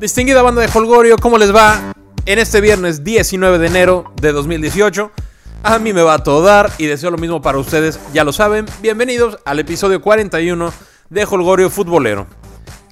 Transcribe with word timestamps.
Distinguida 0.00 0.42
banda 0.42 0.60
de 0.60 0.68
Holgorio, 0.74 1.16
¿cómo 1.16 1.38
les 1.38 1.54
va? 1.54 1.94
En 2.26 2.40
este 2.40 2.60
viernes 2.60 3.04
19 3.04 3.58
de 3.58 3.66
enero 3.68 4.12
de 4.20 4.32
2018. 4.32 5.12
A 5.62 5.78
mí 5.78 5.92
me 5.92 6.02
va 6.02 6.14
a 6.14 6.22
todo 6.22 6.42
dar 6.42 6.70
y 6.78 6.86
deseo 6.86 7.12
lo 7.12 7.16
mismo 7.16 7.40
para 7.40 7.58
ustedes, 7.58 8.00
ya 8.12 8.24
lo 8.24 8.32
saben. 8.32 8.66
Bienvenidos 8.82 9.38
al 9.44 9.60
episodio 9.60 10.02
41 10.02 10.72
de 11.10 11.24
Holgorio 11.24 11.70
Futbolero. 11.70 12.26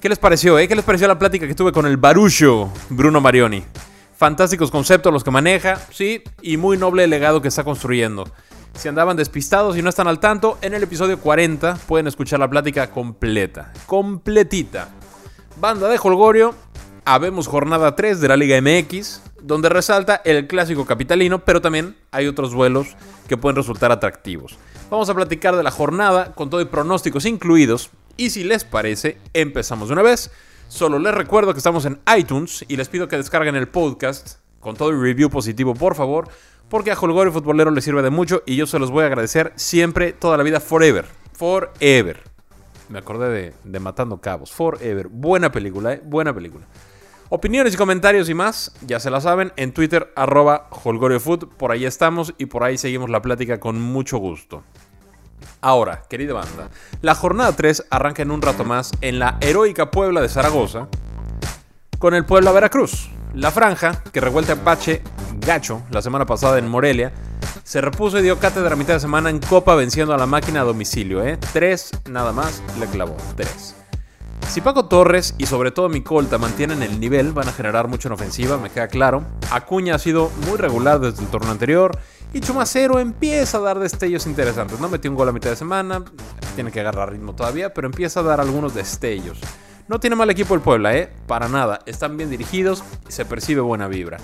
¿Qué 0.01 0.09
les 0.09 0.19
pareció, 0.19 0.59
eh? 0.61 0.69
¿Qué 0.69 0.77
les 0.77 0.85
pareció 0.85 1.09
la 1.09 1.19
plática 1.19 1.46
que 1.46 1.57
tuve 1.57 1.73
con 1.73 1.87
el 1.87 1.96
barucho 1.96 2.73
Bruno 2.88 3.21
Marioni? 3.21 3.64
Fantásticos 4.16 4.71
conceptos 4.71 5.12
los 5.12 5.25
que 5.25 5.32
maneja, 5.32 5.80
sí, 5.91 6.23
y 6.41 6.57
muy 6.57 6.79
noble 6.79 7.05
el 7.05 7.11
legado 7.11 7.43
que 7.43 7.48
está 7.48 7.64
construyendo. 7.64 8.30
Si 8.75 8.89
andaban 8.89 9.16
despistados 9.16 9.77
y 9.77 9.82
no 9.82 9.91
están 9.91 10.07
al 10.07 10.21
tanto, 10.21 10.57
en 10.62 10.73
el 10.73 10.84
episodio 10.84 11.19
40 11.19 11.79
pueden 11.87 12.07
escuchar 12.07 12.39
la 12.39 12.48
plática 12.48 12.91
completa, 12.91 13.73
completita. 13.87 14.89
Banda 15.61 15.89
de 15.89 15.98
Holgorio, 16.03 16.55
habemos 17.05 17.48
jornada 17.48 17.97
3 17.97 18.20
de 18.20 18.29
la 18.29 18.37
Liga 18.37 18.61
MX, 18.61 19.23
donde 19.42 19.69
resalta 19.69 20.23
el 20.24 20.47
clásico 20.47 20.87
capitalino, 20.87 21.45
pero 21.45 21.61
también 21.61 21.97
hay 22.11 22.27
otros 22.27 22.55
vuelos 22.55 22.97
que 23.28 23.37
pueden 23.37 23.56
resultar 23.56 23.91
atractivos. 23.91 24.56
Vamos 24.91 25.09
a 25.09 25.15
platicar 25.15 25.56
de 25.56 25.62
la 25.62 25.70
jornada 25.70 26.33
con 26.34 26.51
todo 26.51 26.61
y 26.61 26.66
pronósticos 26.66 27.25
incluidos, 27.27 27.91
y 28.16 28.30
si 28.30 28.45
les 28.45 28.65
parece, 28.65 29.19
empezamos 29.33 29.88
de 29.88 29.95
una 29.95 30.02
vez. 30.02 30.30
Solo 30.69 30.98
les 30.98 31.15
recuerdo 31.15 31.52
que 31.52 31.59
estamos 31.59 31.84
en 31.87 31.98
iTunes 32.16 32.65
y 32.69 32.77
les 32.77 32.88
pido 32.88 33.09
que 33.09 33.16
descarguen 33.16 33.56
el 33.56 33.69
podcast 33.69 34.39
con 34.61 34.77
todo 34.77 34.91
el 34.91 35.00
review 35.00 35.28
positivo, 35.28 35.75
por 35.75 35.95
favor, 35.95 36.28
porque 36.69 36.92
a 36.92 36.98
Holgorio 36.98 37.33
Futbolero 37.33 37.70
le 37.70 37.80
sirve 37.80 38.03
de 38.03 38.11
mucho 38.11 38.42
y 38.47 38.56
yo 38.56 38.66
se 38.66 38.78
los 38.78 38.91
voy 38.91 39.03
a 39.03 39.06
agradecer 39.06 39.53
siempre, 39.56 40.12
toda 40.12 40.37
la 40.37 40.42
vida, 40.42 40.61
forever. 40.61 41.06
Forever. 41.33 42.23
Me 42.89 42.98
acordé 42.98 43.28
de, 43.30 43.55
de 43.64 43.80
Matando 43.80 44.20
Cabos. 44.20 44.53
Forever. 44.53 45.09
Buena 45.09 45.50
película, 45.50 45.95
¿eh? 45.95 46.03
Buena 46.05 46.34
película. 46.34 46.66
Opiniones 47.34 47.72
y 47.72 47.77
comentarios 47.78 48.28
y 48.28 48.34
más, 48.34 48.72
ya 48.82 49.00
se 49.00 49.08
la 49.11 49.19
saben, 49.22 49.55
en 49.56 49.72
Twitter, 49.72 50.12
arroba 50.16 50.69
HolgorioFood. 50.69 51.48
Por 51.56 51.72
ahí 51.72 51.86
estamos 51.86 52.34
y 52.36 52.44
por 52.44 52.62
ahí 52.62 52.77
seguimos 52.77 53.08
la 53.08 53.22
plática 53.22 53.58
con 53.58 53.80
mucho 53.80 54.19
gusto. 54.19 54.64
Ahora, 55.62 56.02
querida 56.11 56.34
banda, 56.34 56.69
la 57.00 57.14
jornada 57.14 57.56
3 57.56 57.86
arranca 57.89 58.20
en 58.20 58.33
un 58.33 58.42
rato 58.42 58.66
más 58.66 58.92
en 59.00 59.19
la 59.19 59.39
heroica 59.41 59.91
Puebla 59.91 60.20
de 60.20 60.28
Zaragoza 60.28 60.89
con 61.98 62.12
el 62.12 62.27
Puebla 62.27 62.52
Veracruz. 62.52 63.08
La 63.33 63.50
franja, 63.50 64.02
que 64.12 64.20
revuelta 64.20 64.52
Apache 64.52 65.00
gacho 65.41 65.84
la 65.89 66.02
semana 66.02 66.27
pasada 66.27 66.58
en 66.58 66.69
Morelia, 66.69 67.14
se 67.64 67.80
repuso 67.80 68.19
y 68.19 68.22
dio 68.22 68.39
cátedra 68.39 68.74
a 68.74 68.77
mitad 68.77 68.92
de 68.92 69.00
semana 69.00 69.30
en 69.30 69.39
Copa 69.39 69.74
venciendo 69.74 70.12
a 70.12 70.19
la 70.19 70.27
máquina 70.27 70.61
a 70.61 70.64
domicilio. 70.64 71.24
¿eh? 71.24 71.39
Tres 71.55 71.92
nada 72.11 72.33
más 72.33 72.62
le 72.78 72.84
clavó. 72.89 73.17
Tres. 73.36 73.81
Si 74.48 74.61
Paco 74.61 74.85
Torres 74.85 75.35
y 75.39 75.47
sobre 75.47 75.71
todo 75.71 75.89
Micolta 75.89 76.37
mantienen 76.39 76.83
el 76.83 77.01
nivel, 77.01 77.33
van 77.33 77.48
a 77.48 77.53
generar 77.53 77.89
mucho 77.89 78.09
en 78.09 78.15
ofensiva, 78.15 78.59
me 78.59 78.71
queda 78.71 78.89
claro. 78.89 79.25
Acuña 79.51 79.95
ha 79.95 79.98
sido 79.98 80.31
muy 80.47 80.59
regular 80.59 81.01
desde 81.01 81.23
el 81.23 81.31
torneo 81.31 81.51
anterior 81.51 81.98
y 82.35 82.41
Chumacero 82.41 82.98
empieza 82.98 83.59
a 83.59 83.61
dar 83.61 83.79
destellos 83.79 84.27
interesantes. 84.27 84.79
No 84.81 84.89
metió 84.89 85.11
un 85.11 85.17
gol 85.17 85.29
a 85.29 85.33
mitad 85.33 85.51
de 85.51 85.57
semana, 85.57 86.05
tiene 86.55 86.70
que 86.70 86.81
agarrar 86.81 87.13
ritmo 87.13 87.35
todavía, 87.35 87.73
pero 87.73 87.87
empieza 87.87 88.20
a 88.20 88.23
dar 88.23 88.41
algunos 88.41 88.75
destellos. 88.75 89.39
No 89.89 90.01
tiene 90.01 90.17
mal 90.17 90.31
equipo 90.31 90.55
el 90.55 90.61
Puebla, 90.61 90.97
¿eh? 90.97 91.13
Para 91.27 91.48
nada. 91.48 91.81
Están 91.87 92.17
bien 92.17 92.31
dirigidos 92.31 92.85
y 93.09 93.13
se 93.13 93.25
percibe 93.25 93.61
buena 93.61 93.89
vibra. 93.89 94.19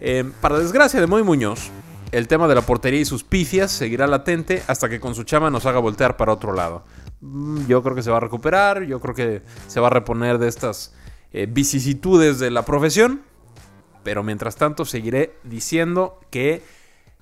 Eh, 0.00 0.24
para 0.40 0.58
desgracia 0.58 1.00
de 1.00 1.06
Moy 1.06 1.22
Muñoz, 1.22 1.70
el 2.12 2.28
tema 2.28 2.48
de 2.48 2.54
la 2.54 2.62
portería 2.62 3.00
y 3.00 3.04
sus 3.04 3.24
pifias 3.24 3.70
seguirá 3.72 4.06
latente 4.06 4.62
hasta 4.66 4.88
que 4.88 5.00
con 5.00 5.14
su 5.14 5.24
chama 5.24 5.50
nos 5.50 5.66
haga 5.66 5.78
voltear 5.78 6.16
para 6.16 6.32
otro 6.32 6.52
lado. 6.52 6.84
Mm, 7.26 7.66
yo 7.66 7.82
creo 7.82 7.94
que 7.94 8.02
se 8.02 8.10
va 8.10 8.18
a 8.18 8.20
recuperar, 8.20 8.84
yo 8.84 9.00
creo 9.00 9.14
que 9.14 9.42
se 9.66 9.80
va 9.80 9.88
a 9.88 9.90
reponer 9.90 10.38
de 10.38 10.48
estas 10.48 10.94
eh, 11.32 11.46
vicisitudes 11.50 12.38
de 12.38 12.50
la 12.50 12.64
profesión. 12.64 13.22
Pero 14.04 14.22
mientras 14.22 14.56
tanto 14.56 14.84
seguiré 14.84 15.34
diciendo 15.42 16.20
que 16.30 16.62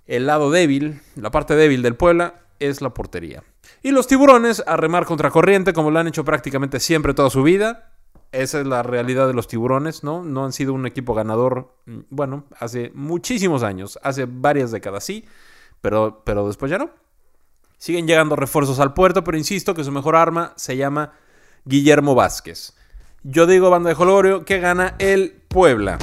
el 0.07 0.27
lado 0.27 0.51
débil, 0.51 1.01
la 1.17 1.31
parte 1.31 1.57
débil 1.57 1.81
del 1.83 1.97
Puebla, 1.97 2.43
es 2.61 2.83
la 2.83 2.91
portería. 2.91 3.43
Y 3.83 3.91
los 3.91 4.07
tiburones 4.07 4.63
a 4.67 4.77
remar 4.77 5.07
contra 5.07 5.31
corriente 5.31 5.73
como 5.73 5.91
lo 5.91 5.99
han 5.99 6.09
hecho 6.09 6.25
prácticamente 6.25 6.81
siempre 6.81 7.15
toda 7.15 7.31
su 7.31 7.43
vida. 7.43 7.93
Esa 8.33 8.61
es 8.61 8.67
la 8.67 8.83
realidad 8.83 9.27
de 9.27 9.33
los 9.33 9.49
tiburones, 9.49 10.05
¿no? 10.05 10.23
No 10.23 10.45
han 10.45 10.53
sido 10.53 10.75
un 10.75 10.87
equipo 10.87 11.15
ganador, 11.15 11.75
mm, 11.87 12.01
bueno, 12.11 12.45
hace 12.59 12.91
muchísimos 12.95 13.63
años, 13.63 13.99
hace 14.03 14.27
varias 14.27 14.71
décadas, 14.71 15.05
sí, 15.05 15.25
pero, 15.81 16.23
pero 16.25 16.47
después 16.47 16.71
ya 16.71 16.79
no. 16.79 16.91
Siguen 17.85 18.07
llegando 18.07 18.35
refuerzos 18.35 18.81
al 18.81 18.95
puerto, 18.95 19.25
pero 19.25 19.37
insisto 19.37 19.75
que 19.75 19.85
su 19.85 19.93
mejor 19.93 20.17
arma 20.17 20.55
se 20.57 20.75
llama 20.75 21.13
Guillermo 21.67 22.15
Vázquez. 22.15 22.73
Yo 23.25 23.47
digo, 23.47 23.69
banda 23.69 23.91
de 23.91 23.95
Jolorio, 23.95 24.47
que 24.47 24.59
gana 24.59 24.95
el 24.99 25.43
Puebla. 25.49 25.99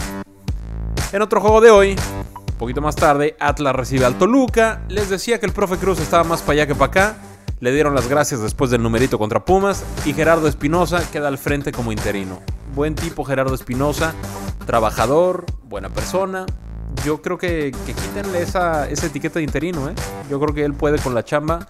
En 1.11 1.23
otro 1.23 1.41
juego 1.41 1.59
de 1.59 1.71
hoy, 1.71 1.95
un 2.35 2.57
poquito 2.59 2.81
más 2.81 2.95
tarde, 2.95 3.35
Atlas 3.39 3.75
recibe 3.75 4.05
al 4.05 4.19
Toluca. 4.19 4.83
Les 4.89 5.09
decía 5.09 5.39
que 5.39 5.47
el 5.47 5.53
profe 5.53 5.77
Cruz 5.77 5.99
estaba 5.99 6.23
más 6.23 6.41
para 6.41 6.51
allá 6.51 6.67
que 6.67 6.75
para 6.75 6.91
acá. 6.91 7.15
Le 7.59 7.71
dieron 7.71 7.95
las 7.95 8.07
gracias 8.07 8.43
después 8.43 8.69
del 8.69 8.83
numerito 8.83 9.17
contra 9.17 9.43
Pumas. 9.43 9.83
Y 10.05 10.13
Gerardo 10.13 10.47
Espinosa 10.47 11.09
queda 11.09 11.29
al 11.29 11.39
frente 11.39 11.71
como 11.71 11.91
interino. 11.91 12.43
Buen 12.75 12.93
tipo 12.93 13.25
Gerardo 13.25 13.55
Espinosa, 13.55 14.13
trabajador, 14.67 15.47
buena 15.63 15.89
persona. 15.89 16.45
Yo 17.05 17.21
creo 17.21 17.37
que, 17.37 17.71
que 17.85 17.93
quítenle 17.93 18.41
esa, 18.41 18.89
etiqueta 18.89 19.39
de 19.39 19.43
interino. 19.43 19.89
¿eh? 19.89 19.95
Yo 20.29 20.39
creo 20.39 20.53
que 20.53 20.63
él 20.63 20.73
puede 20.73 20.99
con 20.99 21.15
la 21.15 21.23
chamba. 21.23 21.67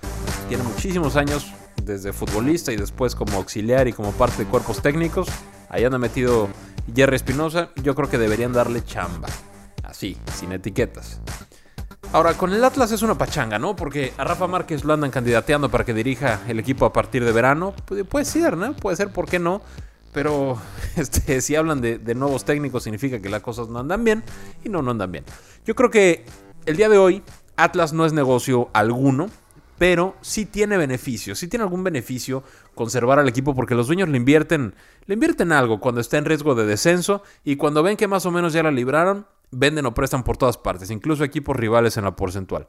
Tiene 0.48 0.64
muchísimos 0.64 1.16
años 1.16 1.54
desde 1.84 2.14
futbolista 2.14 2.72
y 2.72 2.76
después 2.76 3.16
como 3.16 3.38
auxiliar 3.38 3.88
y 3.88 3.94
como 3.94 4.12
parte 4.12 4.44
de 4.44 4.50
cuerpos 4.50 4.82
técnicos. 4.82 5.28
Ahí 5.70 5.84
anda 5.86 5.98
metido 5.98 6.50
Jerry 6.94 7.16
Espinosa. 7.16 7.70
Yo 7.82 7.96
creo 7.96 8.09
que 8.09 8.18
deberían 8.18 8.52
darle 8.54 8.84
chamba. 8.84 9.30
Así, 9.84 10.18
sin 10.36 10.52
etiquetas. 10.52 11.22
Ahora, 12.14 12.34
con 12.34 12.52
el 12.52 12.62
Atlas 12.64 12.92
es 12.92 13.03
una 13.03 13.18
pachanga, 13.18 13.58
¿no? 13.58 13.76
Porque 13.76 14.12
a 14.18 14.26
Rafa 14.26 14.46
Márquez 14.46 14.84
lo 14.84 14.94
andan 14.94 15.12
candidateando 15.12 15.70
para 15.70 15.86
que 15.86 15.94
dirija 15.94 16.42
el 16.50 16.59
equipo 16.59 16.86
a 16.86 16.92
partir 16.92 17.24
de 17.24 17.32
verano. 17.32 17.74
Puede 18.09 18.26
ser, 18.26 18.58
¿no? 18.58 18.74
Puede 18.74 18.98
ser, 18.98 19.14
¿por 19.14 19.30
qué 19.30 19.40
no? 19.40 19.62
Pero 20.14 20.60
este, 20.96 21.42
si 21.42 21.56
hablan 21.56 21.82
de, 21.82 22.00
nuevos 22.16 22.46
técnicos 22.46 22.84
significa 22.84 23.22
que 23.22 23.30
las 23.30 23.42
cosas 23.42 23.70
no 23.70 23.80
andan 23.80 24.04
bien 24.04 24.24
y 24.64 24.70
no, 24.70 24.82
no 24.82 24.92
andan 24.92 25.12
bien. 25.12 25.26
Yo 25.66 25.76
creo 25.76 25.90
que 25.90 26.26
el 26.66 26.78
día 26.78 26.90
de 26.90 26.98
hoy 26.98 27.24
Atlas 27.56 27.94
no 27.94 28.06
es 28.06 28.14
negocio 28.14 28.70
alguno, 28.74 29.30
pero 29.78 30.16
sí 30.22 30.46
tiene 30.46 30.78
beneficio, 30.78 31.36
sí 31.36 31.48
tiene 31.48 31.64
algún 31.64 31.84
beneficio 31.84 32.44
conservar 32.76 33.20
al 33.20 33.28
equipo 33.28 33.56
porque 33.56 33.74
los 33.74 33.88
dueños 33.88 34.10
le 34.10 34.18
invierten, 34.18 34.76
le 35.06 35.14
invierten 35.16 35.52
algo 35.52 35.80
cuando 35.80 36.02
está 36.02 36.18
en 36.18 36.26
riesgo 36.26 36.54
de 36.56 36.66
descenso 36.66 37.24
y 37.44 37.56
cuando 37.56 37.82
ven 37.82 37.98
que 37.98 38.08
más 38.08 38.26
o 38.26 38.32
menos 38.32 38.54
ya 38.54 38.64
la 38.64 38.72
libraron, 38.72 39.26
venden 39.50 39.86
o 39.86 39.94
prestan 39.94 40.24
por 40.24 40.38
todas 40.38 40.58
partes, 40.58 40.92
incluso 40.92 41.24
equipos 41.24 41.56
rivales 41.56 41.98
en 41.98 42.04
la 42.04 42.16
porcentual. 42.16 42.68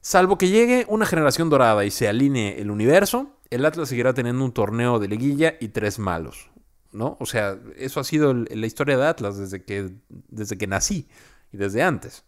Salvo 0.00 0.38
que 0.38 0.48
llegue 0.48 0.86
una 0.88 1.04
generación 1.04 1.50
dorada 1.50 1.84
y 1.84 1.90
se 1.90 2.08
alinee 2.08 2.60
el 2.60 2.70
universo, 2.70 3.32
el 3.50 3.64
Atlas 3.64 3.88
seguirá 3.88 4.14
teniendo 4.14 4.44
un 4.44 4.52
torneo 4.52 4.98
de 4.98 5.08
liguilla 5.08 5.56
y 5.60 5.68
tres 5.68 5.98
malos. 5.98 6.50
¿No? 6.96 7.16
O 7.20 7.26
sea, 7.26 7.58
eso 7.76 8.00
ha 8.00 8.04
sido 8.04 8.32
la 8.32 8.66
historia 8.66 8.96
de 8.96 9.06
Atlas 9.06 9.36
desde 9.36 9.64
que, 9.64 9.92
desde 10.08 10.58
que 10.58 10.66
nací 10.66 11.08
y 11.52 11.56
desde 11.56 11.82
antes. 11.82 12.24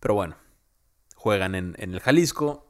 Pero 0.00 0.14
bueno, 0.14 0.36
juegan 1.14 1.54
en, 1.54 1.74
en 1.78 1.94
el 1.94 2.00
Jalisco. 2.00 2.66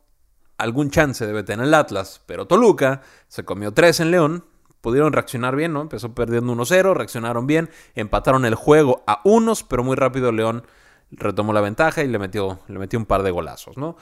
Algún 0.59 0.91
chance 0.91 1.27
debe 1.27 1.43
tener 1.43 1.67
el 1.67 1.75
Atlas, 1.75 2.23
pero 2.27 2.47
Toluca 2.47 3.03
se 3.29 3.45
comió 3.45 3.73
tres 3.73 4.01
en 4.01 4.11
León, 4.11 4.45
pudieron 4.81 5.13
reaccionar 5.13 5.57
bien, 5.57 5.73
¿no? 5.73 5.81
Empezó 5.81 6.15
perdiendo 6.15 6.53
1-0, 6.55 6.95
reaccionaron 6.95 7.47
bien, 7.47 7.71
empataron 7.95 8.45
el 8.45 8.55
juego 8.55 9.03
a 9.07 9.21
unos, 9.25 9.65
pero 9.65 9.83
muy 9.83 9.97
rápido 9.97 10.31
León 10.31 10.65
retomó 11.11 11.53
la 11.53 11.61
ventaja 11.61 12.03
y 12.03 12.09
le 12.09 12.19
metió, 12.19 12.61
le 12.69 12.79
metió 12.79 12.99
un 12.99 13.07
par 13.07 13.23
de 13.23 13.31
golazos, 13.31 13.77
¿no? 13.77 13.97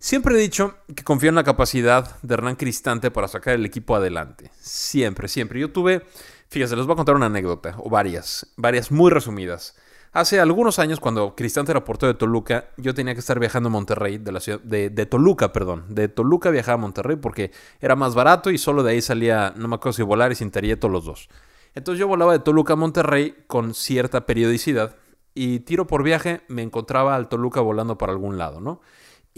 Siempre 0.00 0.36
he 0.36 0.38
dicho 0.38 0.76
que 0.94 1.02
confío 1.02 1.28
en 1.28 1.34
la 1.34 1.42
capacidad 1.42 2.20
de 2.22 2.34
Hernán 2.34 2.54
Cristante 2.54 3.10
para 3.10 3.26
sacar 3.26 3.54
el 3.54 3.66
equipo 3.66 3.96
adelante. 3.96 4.52
Siempre, 4.60 5.26
siempre. 5.26 5.58
Yo 5.58 5.72
tuve, 5.72 6.02
fíjense, 6.48 6.76
les 6.76 6.86
voy 6.86 6.92
a 6.92 6.96
contar 6.96 7.16
una 7.16 7.26
anécdota, 7.26 7.74
o 7.78 7.90
varias, 7.90 8.46
varias 8.56 8.92
muy 8.92 9.10
resumidas. 9.10 9.74
Hace 10.12 10.38
algunos 10.38 10.78
años, 10.78 11.00
cuando 11.00 11.34
Cristante 11.34 11.72
era 11.72 11.84
portero 11.84 12.12
de 12.12 12.18
Toluca, 12.18 12.70
yo 12.76 12.94
tenía 12.94 13.12
que 13.14 13.20
estar 13.20 13.40
viajando 13.40 13.70
a 13.70 13.72
Monterrey, 13.72 14.18
de 14.18 14.30
la 14.30 14.38
ciudad, 14.38 14.60
de, 14.60 15.06
Toluca, 15.06 15.52
perdón. 15.52 15.84
De 15.88 16.06
Toluca 16.06 16.50
viajaba 16.50 16.74
a 16.74 16.80
Monterrey 16.80 17.16
porque 17.16 17.50
era 17.80 17.96
más 17.96 18.14
barato 18.14 18.50
y 18.50 18.58
solo 18.58 18.84
de 18.84 18.92
ahí 18.92 19.02
salía, 19.02 19.52
no 19.56 19.66
me 19.66 19.74
acuerdo 19.74 19.94
si 19.94 20.02
volar 20.02 20.30
y 20.30 20.36
sin 20.36 20.52
todos 20.52 20.92
los 20.92 21.04
dos. 21.04 21.28
Entonces 21.74 21.98
yo 21.98 22.06
volaba 22.06 22.32
de 22.32 22.38
Toluca 22.38 22.74
a 22.74 22.76
Monterrey 22.76 23.34
con 23.48 23.74
cierta 23.74 24.26
periodicidad 24.26 24.94
y 25.34 25.60
tiro 25.60 25.88
por 25.88 26.04
viaje 26.04 26.42
me 26.46 26.62
encontraba 26.62 27.16
al 27.16 27.28
Toluca 27.28 27.60
volando 27.60 27.98
para 27.98 28.12
algún 28.12 28.38
lado, 28.38 28.60
¿no? 28.60 28.80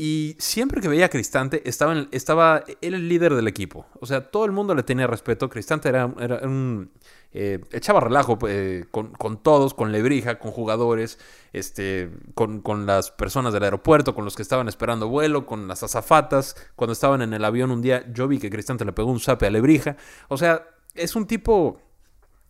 Y 0.03 0.35
siempre 0.39 0.81
que 0.81 0.89
veía 0.89 1.05
a 1.05 1.09
Cristante, 1.11 1.61
estaba, 1.69 2.07
estaba 2.11 2.65
era 2.81 2.97
el 2.97 3.07
líder 3.07 3.35
del 3.35 3.47
equipo. 3.47 3.85
O 4.01 4.07
sea, 4.07 4.31
todo 4.31 4.47
el 4.47 4.51
mundo 4.51 4.75
le 4.75 4.83
tenía 4.83 5.07
respeto. 5.07 5.51
Cristante 5.51 5.91
era, 5.91 6.11
era 6.19 6.37
un... 6.37 6.91
Eh, 7.35 7.61
echaba 7.71 8.01
relajo 8.01 8.39
eh, 8.49 8.87
con, 8.91 9.09
con, 9.13 9.43
todos, 9.43 9.75
con 9.75 9.93
Lebrija, 9.93 10.39
con 10.39 10.53
jugadores, 10.53 11.19
este, 11.53 12.11
con, 12.33 12.63
con, 12.63 12.87
las 12.87 13.11
personas 13.11 13.53
del 13.53 13.63
aeropuerto, 13.63 14.15
con 14.15 14.25
los 14.25 14.37
que 14.37 14.43
estaban 14.43 14.69
esperando 14.69 15.07
vuelo, 15.07 15.45
con 15.45 15.69
las 15.69 15.83
azafatas. 15.83 16.57
Cuando 16.77 16.95
estaban 16.95 17.21
en 17.21 17.35
el 17.35 17.45
avión 17.45 17.71
un 17.71 17.83
día, 17.83 18.11
yo 18.11 18.27
vi 18.27 18.39
que 18.39 18.49
Cristante 18.49 18.87
le 18.87 18.93
pegó 18.93 19.11
un 19.11 19.21
zape 19.21 19.49
a 19.49 19.51
Lebrija. 19.51 19.99
O 20.29 20.39
sea, 20.39 20.67
es 20.95 21.15
un 21.15 21.27
tipo 21.27 21.79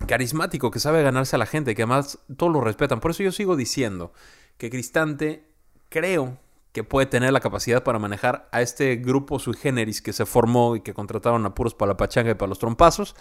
carismático, 0.06 0.70
que 0.70 0.78
sabe 0.78 1.02
ganarse 1.02 1.34
a 1.34 1.40
la 1.40 1.46
gente, 1.46 1.74
que 1.74 1.82
además 1.82 2.20
todos 2.36 2.52
lo 2.52 2.60
respetan. 2.60 3.00
Por 3.00 3.10
eso 3.10 3.24
yo 3.24 3.32
sigo 3.32 3.56
diciendo 3.56 4.12
que 4.56 4.70
Cristante 4.70 5.48
creo 5.88 6.38
que 6.72 6.84
puede 6.84 7.06
tener 7.06 7.32
la 7.32 7.40
capacidad 7.40 7.82
para 7.82 7.98
manejar 7.98 8.48
a 8.52 8.62
este 8.62 8.96
grupo 8.96 9.38
sui 9.38 9.54
generis 9.54 10.00
que 10.00 10.12
se 10.12 10.26
formó 10.26 10.76
y 10.76 10.80
que 10.80 10.94
contrataron 10.94 11.44
a 11.46 11.54
puros 11.54 11.74
para 11.74 11.92
la 11.92 11.96
pachanga 11.96 12.30
y 12.30 12.34
para 12.34 12.48
los 12.48 12.58
trompazos. 12.58 13.16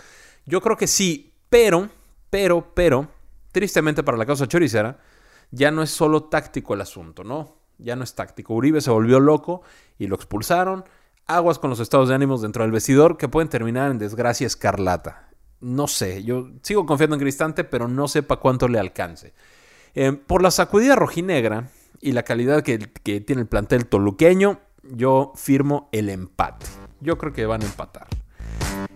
Yo 0.45 0.61
creo 0.61 0.77
que 0.77 0.87
sí, 0.87 1.33
pero, 1.49 1.89
pero, 2.29 2.73
pero, 2.75 3.07
tristemente 3.51 4.03
para 4.03 4.17
la 4.17 4.25
causa 4.25 4.47
choricera, 4.47 4.99
ya 5.51 5.71
no 5.71 5.81
es 5.81 5.89
solo 5.89 6.25
táctico 6.25 6.75
el 6.75 6.81
asunto, 6.81 7.23
¿no? 7.23 7.57
Ya 7.79 7.95
no 7.95 8.03
es 8.03 8.13
táctico. 8.13 8.53
Uribe 8.53 8.81
se 8.81 8.91
volvió 8.91 9.19
loco 9.19 9.63
y 9.97 10.07
lo 10.07 10.15
expulsaron. 10.15 10.85
Aguas 11.25 11.59
con 11.59 11.69
los 11.69 11.79
estados 11.79 12.09
de 12.09 12.15
ánimos 12.15 12.41
dentro 12.41 12.63
del 12.63 12.71
vestidor 12.71 13.17
que 13.17 13.29
pueden 13.29 13.49
terminar 13.49 13.89
en 13.89 13.97
desgracia 13.97 14.45
escarlata. 14.45 15.29
No 15.61 15.87
sé, 15.87 16.23
yo 16.23 16.49
sigo 16.61 16.85
confiando 16.85 17.15
en 17.15 17.21
Cristante, 17.21 17.63
pero 17.63 17.87
no 17.87 18.07
sé 18.07 18.21
para 18.23 18.41
cuánto 18.41 18.67
le 18.67 18.79
alcance. 18.79 19.33
Eh, 19.95 20.13
por 20.13 20.41
la 20.41 20.51
sacudida 20.51 20.95
rojinegra 20.95 21.69
y 22.01 22.11
la 22.13 22.23
calidad 22.23 22.63
que, 22.63 22.77
tiene 22.77 23.41
el 23.41 23.47
plantel 23.47 23.85
toluqueño, 23.85 24.59
yo 24.83 25.33
firmo 25.35 25.89
el 25.91 26.09
empate. 26.09 26.65
Yo 27.01 27.17
creo 27.17 27.33
que 27.33 27.45
van 27.45 27.61
a 27.61 27.65
empatar. 27.65 28.07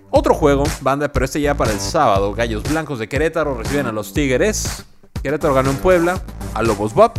Otro 0.10 0.34
juego, 0.34 0.64
banda, 0.82 1.12
pero 1.12 1.26
este 1.26 1.42
ya 1.42 1.56
para 1.56 1.72
el 1.72 1.80
sábado. 1.80 2.34
Gallos 2.34 2.64
Blancos 2.64 3.00
de 3.00 3.10
Querétaro 3.10 3.56
reciben 3.56 3.88
a 3.88 3.92
los 3.92 4.14
Tigres. 4.14 4.86
Querétaro 5.22 5.54
ganó 5.54 5.72
en 5.72 5.78
Puebla, 5.78 6.22
a 6.54 6.62
Lobos 6.62 6.94
Bob. 6.94 7.14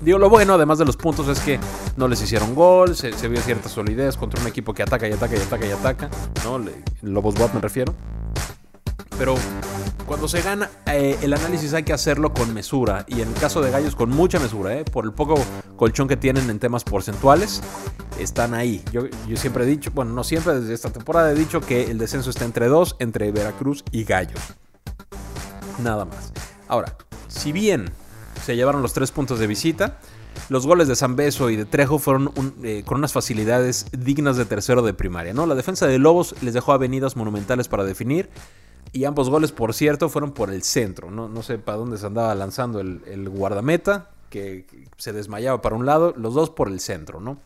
Digo, 0.00 0.18
lo 0.18 0.28
bueno, 0.28 0.54
además 0.54 0.78
de 0.78 0.84
los 0.84 0.96
puntos, 0.96 1.28
es 1.28 1.40
que 1.40 1.58
no 1.96 2.08
les 2.08 2.20
hicieron 2.20 2.54
gol, 2.54 2.94
se, 2.96 3.10
vio 3.28 3.40
cierta 3.40 3.68
solidez 3.68 4.16
contra 4.16 4.40
un 4.40 4.46
equipo 4.46 4.74
que 4.74 4.82
ataca 4.82 5.08
y 5.08 5.12
ataca 5.12 5.36
y 5.36 5.40
ataca 5.40 5.66
y 5.66 5.70
ataca. 5.70 6.10
¿no? 6.44 6.62
Lobos 7.02 7.34
Bob 7.34 7.54
me 7.54 7.60
refiero. 7.60 7.94
Pero 9.18 9.34
cuando 10.06 10.28
se 10.28 10.42
gana, 10.42 10.70
eh, 10.86 11.18
el 11.22 11.32
análisis 11.32 11.72
hay 11.74 11.82
que 11.82 11.92
hacerlo 11.92 12.32
con 12.32 12.52
mesura. 12.52 13.04
Y 13.08 13.20
en 13.20 13.28
el 13.28 13.34
caso 13.34 13.60
de 13.62 13.70
Gallos, 13.70 13.96
con 13.96 14.10
mucha 14.10 14.38
mesura, 14.38 14.74
¿eh? 14.76 14.84
por 14.84 15.04
el 15.04 15.12
poco 15.12 15.34
colchón 15.76 16.08
que 16.08 16.16
tienen 16.16 16.50
en 16.50 16.58
temas 16.58 16.84
porcentuales, 16.84 17.62
están 18.18 18.54
ahí. 18.54 18.82
Yo, 18.92 19.02
siempre 19.36 19.64
he 19.64 19.66
dicho, 19.66 19.90
bueno, 19.94 20.12
no 20.12 20.24
siempre, 20.24 20.60
desde 20.60 20.74
esta 20.74 20.90
temporada 20.90 21.32
he 21.32 21.34
dicho 21.34 21.60
que 21.60 21.90
el 21.90 21.98
descenso 21.98 22.30
está 22.30 22.44
entre 22.44 22.68
dos, 22.68 22.96
entre 22.98 23.30
Veracruz 23.32 23.84
y 23.92 24.04
Gallos. 24.04 24.40
Nada 25.82 26.04
más. 26.04 26.32
Ahora, 26.68 26.96
si 27.28 27.52
bien 27.52 27.90
se 28.44 28.56
llevaron 28.56 28.82
los 28.82 28.92
tres 28.92 29.10
puntos 29.10 29.38
de 29.38 29.46
visita, 29.46 29.98
los 30.48 30.66
goles 30.66 30.88
de 30.88 30.96
San 30.96 31.16
Beso 31.16 31.50
y 31.50 31.56
de 31.56 31.64
Trejo 31.64 31.98
fueron 31.98 32.32
eh, 32.62 32.82
con 32.84 32.98
unas 32.98 33.12
facilidades 33.12 33.86
dignas 33.92 34.36
de 34.36 34.44
tercero 34.44 34.82
de 34.82 34.92
primaria. 34.92 35.32
¿no? 35.32 35.46
La 35.46 35.54
defensa 35.54 35.86
de 35.86 35.98
Lobos 35.98 36.34
les 36.42 36.54
dejó 36.54 36.72
avenidas 36.72 37.16
monumentales 37.16 37.68
para 37.68 37.84
definir. 37.84 38.28
Y 38.94 39.06
ambos 39.06 39.28
goles, 39.28 39.50
por 39.50 39.74
cierto, 39.74 40.08
fueron 40.08 40.30
por 40.30 40.52
el 40.52 40.62
centro. 40.62 41.10
No, 41.10 41.28
no 41.28 41.42
sé 41.42 41.58
para 41.58 41.78
dónde 41.78 41.98
se 41.98 42.06
andaba 42.06 42.32
lanzando 42.36 42.78
el, 42.78 43.28
guardameta, 43.28 44.08
que 44.30 44.66
se 44.96 45.12
desmayaba 45.12 45.60
para 45.60 45.74
un 45.74 45.84
lado, 45.84 46.14
los 46.16 46.32
dos 46.32 46.50
por 46.50 46.68
el 46.68 46.78
centro, 46.78 47.20
¿no? 47.20 47.40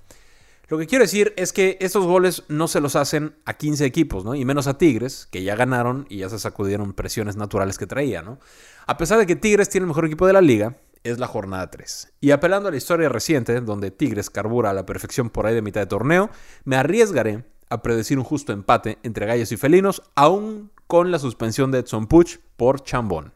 Lo 0.69 0.77
que 0.77 0.87
quiero 0.87 1.05
decir 1.05 1.33
es 1.39 1.55
que 1.55 1.79
estos 1.81 2.05
goles 2.05 2.43
no 2.49 2.69
se 2.69 2.83
los 2.83 2.97
hacen 2.97 3.35
a 3.47 3.55
15 3.55 3.87
equipos, 3.87 4.27
¿no? 4.27 4.35
Y 4.35 4.45
menos 4.45 4.67
a 4.67 4.77
Tigres, 4.77 5.27
que 5.31 5.43
ya 5.43 5.57
ganaron 5.57 6.05
y 6.11 6.19
ya 6.19 6.29
se 6.29 6.39
sacudieron 6.39 6.93
presiones 6.93 7.37
naturales 7.37 7.79
que 7.79 7.87
traía, 7.87 8.21
¿no? 8.21 8.39
A 8.87 8.99
pesar 8.99 9.19
de 9.19 9.25
que 9.25 9.35
Tigres 9.35 9.71
tiene 9.71 9.85
el 9.85 9.89
mejor 9.89 10.05
equipo 10.05 10.27
de 10.27 10.35
la 10.35 10.43
liga, 10.43 10.77
es 11.03 11.19
la 11.19 11.29
jornada 11.29 11.71
3. 11.71 12.13
Y 12.21 12.33
apelando 12.33 12.69
a 12.69 12.73
la 12.73 12.77
historia 12.77 13.09
reciente, 13.09 13.59
donde 13.63 13.91
Tigres 13.91 14.29
carbura 14.29 14.69
a 14.69 14.75
la 14.75 14.85
perfección 14.85 15.31
por 15.31 15.47
ahí 15.47 15.55
de 15.55 15.63
mitad 15.63 15.81
de 15.81 15.87
torneo, 15.87 16.29
me 16.65 16.77
arriesgaré 16.77 17.45
a 17.71 17.81
predecir 17.81 18.19
un 18.19 18.25
justo 18.25 18.53
empate 18.53 18.99
entre 19.03 19.25
gallos 19.25 19.51
y 19.51 19.57
felinos, 19.57 20.03
aún 20.15 20.71
con 20.89 21.13
la 21.13 21.21
suspensión 21.21 21.71
de 21.71 21.81
Edson 21.81 22.09
Puch 22.09 22.39
por 22.57 22.83
chambón. 22.83 23.33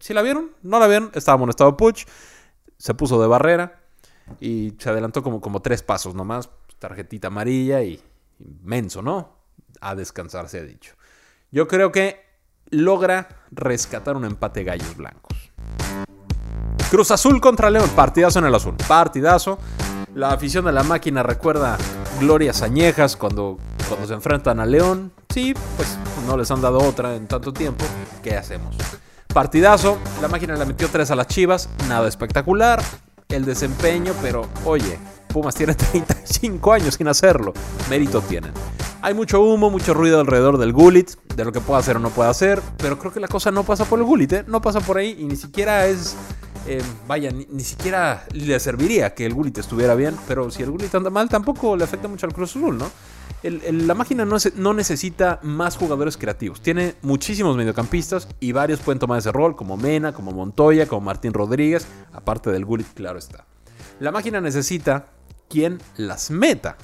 ¿Si 0.00 0.14
la 0.14 0.22
vieron? 0.22 0.52
¿No 0.62 0.78
la 0.78 0.86
vieron? 0.86 1.10
Estaba 1.14 1.34
amonestado 1.34 1.76
Puch, 1.76 2.04
se 2.78 2.94
puso 2.94 3.20
de 3.20 3.26
barrera 3.28 3.80
y 4.40 4.72
se 4.78 4.88
adelantó 4.88 5.22
como, 5.22 5.40
como 5.40 5.60
tres 5.60 5.82
pasos 5.82 6.14
nomás 6.14 6.48
tarjetita 6.78 7.28
amarilla 7.28 7.82
y 7.82 8.02
inmenso, 8.40 9.02
¿no? 9.02 9.36
A 9.80 9.94
descansar, 9.94 10.48
se 10.48 10.58
ha 10.58 10.62
dicho. 10.62 10.94
Yo 11.50 11.68
creo 11.68 11.92
que 11.92 12.20
logra 12.70 13.28
rescatar 13.50 14.16
un 14.16 14.24
empate 14.24 14.64
gallos 14.64 14.96
blancos. 14.96 15.52
Cruz 16.90 17.10
Azul 17.10 17.40
contra 17.40 17.70
León, 17.70 17.88
partidazo 17.94 18.40
en 18.40 18.46
el 18.46 18.54
azul, 18.54 18.74
partidazo. 18.88 19.58
La 20.14 20.32
afición 20.32 20.64
de 20.64 20.72
la 20.72 20.82
máquina 20.82 21.22
recuerda 21.22 21.78
glorias 22.20 22.62
añejas 22.62 23.16
cuando, 23.16 23.58
cuando 23.88 24.06
se 24.06 24.14
enfrentan 24.14 24.60
a 24.60 24.66
León. 24.66 25.12
Sí, 25.32 25.54
pues 25.76 25.96
no 26.26 26.36
les 26.36 26.50
han 26.50 26.60
dado 26.60 26.78
otra 26.78 27.16
en 27.16 27.26
tanto 27.26 27.52
tiempo. 27.54 27.84
¿Qué 28.22 28.36
hacemos? 28.36 28.76
Partidazo, 29.32 29.96
la 30.20 30.28
máquina 30.28 30.54
le 30.56 30.66
metió 30.66 30.88
tres 30.88 31.10
a 31.10 31.16
las 31.16 31.26
chivas, 31.26 31.70
nada 31.88 32.06
espectacular. 32.06 32.82
El 33.30 33.46
desempeño, 33.46 34.12
pero 34.20 34.46
oye, 34.66 34.98
Pumas 35.28 35.54
tiene 35.54 35.74
35 35.74 36.72
años 36.72 36.94
sin 36.96 37.08
hacerlo. 37.08 37.54
Mérito 37.88 38.20
tienen. 38.20 38.52
Hay 39.00 39.14
mucho 39.14 39.40
humo, 39.40 39.70
mucho 39.70 39.94
ruido 39.94 40.20
alrededor 40.20 40.58
del 40.58 40.74
Gullit, 40.74 41.12
de 41.34 41.44
lo 41.46 41.50
que 41.50 41.60
puede 41.60 41.80
hacer 41.80 41.96
o 41.96 41.98
no 41.98 42.10
puede 42.10 42.28
hacer, 42.28 42.60
pero 42.76 42.98
creo 42.98 43.12
que 43.12 43.18
la 43.18 43.26
cosa 43.26 43.50
no 43.50 43.64
pasa 43.64 43.86
por 43.86 43.98
el 43.98 44.04
Gullit, 44.04 44.32
¿eh? 44.32 44.44
no 44.46 44.60
pasa 44.60 44.80
por 44.80 44.98
ahí 44.98 45.16
y 45.18 45.24
ni 45.24 45.36
siquiera 45.36 45.86
es... 45.86 46.14
Eh, 46.66 46.82
vaya, 47.08 47.30
ni, 47.30 47.60
siquiera 47.64 48.24
le 48.32 48.58
serviría 48.60 49.14
que 49.14 49.26
el 49.26 49.34
Gullit 49.34 49.58
estuviera 49.58 49.94
bien, 49.94 50.16
pero 50.28 50.50
si 50.50 50.62
el 50.62 50.70
Gullit 50.70 50.94
anda 50.94 51.10
mal 51.10 51.28
tampoco 51.28 51.76
le 51.76 51.84
afecta 51.84 52.06
mucho 52.06 52.26
al 52.26 52.32
Cruz 52.32 52.50
Azul, 52.50 52.78
¿no? 52.78 52.90
la 53.42 53.94
máquina 53.94 54.24
no, 54.24 54.72
necesita 54.74 55.40
más 55.42 55.76
jugadores 55.76 56.16
creativos. 56.16 56.60
Tiene 56.60 56.94
muchísimos 57.02 57.56
mediocampistas 57.56 58.28
y 58.38 58.52
varios 58.52 58.78
pueden 58.78 59.00
tomar 59.00 59.18
ese 59.18 59.32
rol, 59.32 59.56
como 59.56 59.76
Mena, 59.76 60.12
como 60.12 60.30
Montoya, 60.30 60.86
como 60.86 61.00
Martín 61.00 61.32
Rodríguez, 61.32 61.86
aparte 62.12 62.52
del 62.52 62.64
Gullit, 62.64 62.86
claro 62.94 63.18
está. 63.18 63.44
La 63.98 64.12
máquina 64.12 64.40
necesita 64.40 65.06
quien 65.48 65.80
las 65.96 66.30
meta. 66.30 66.76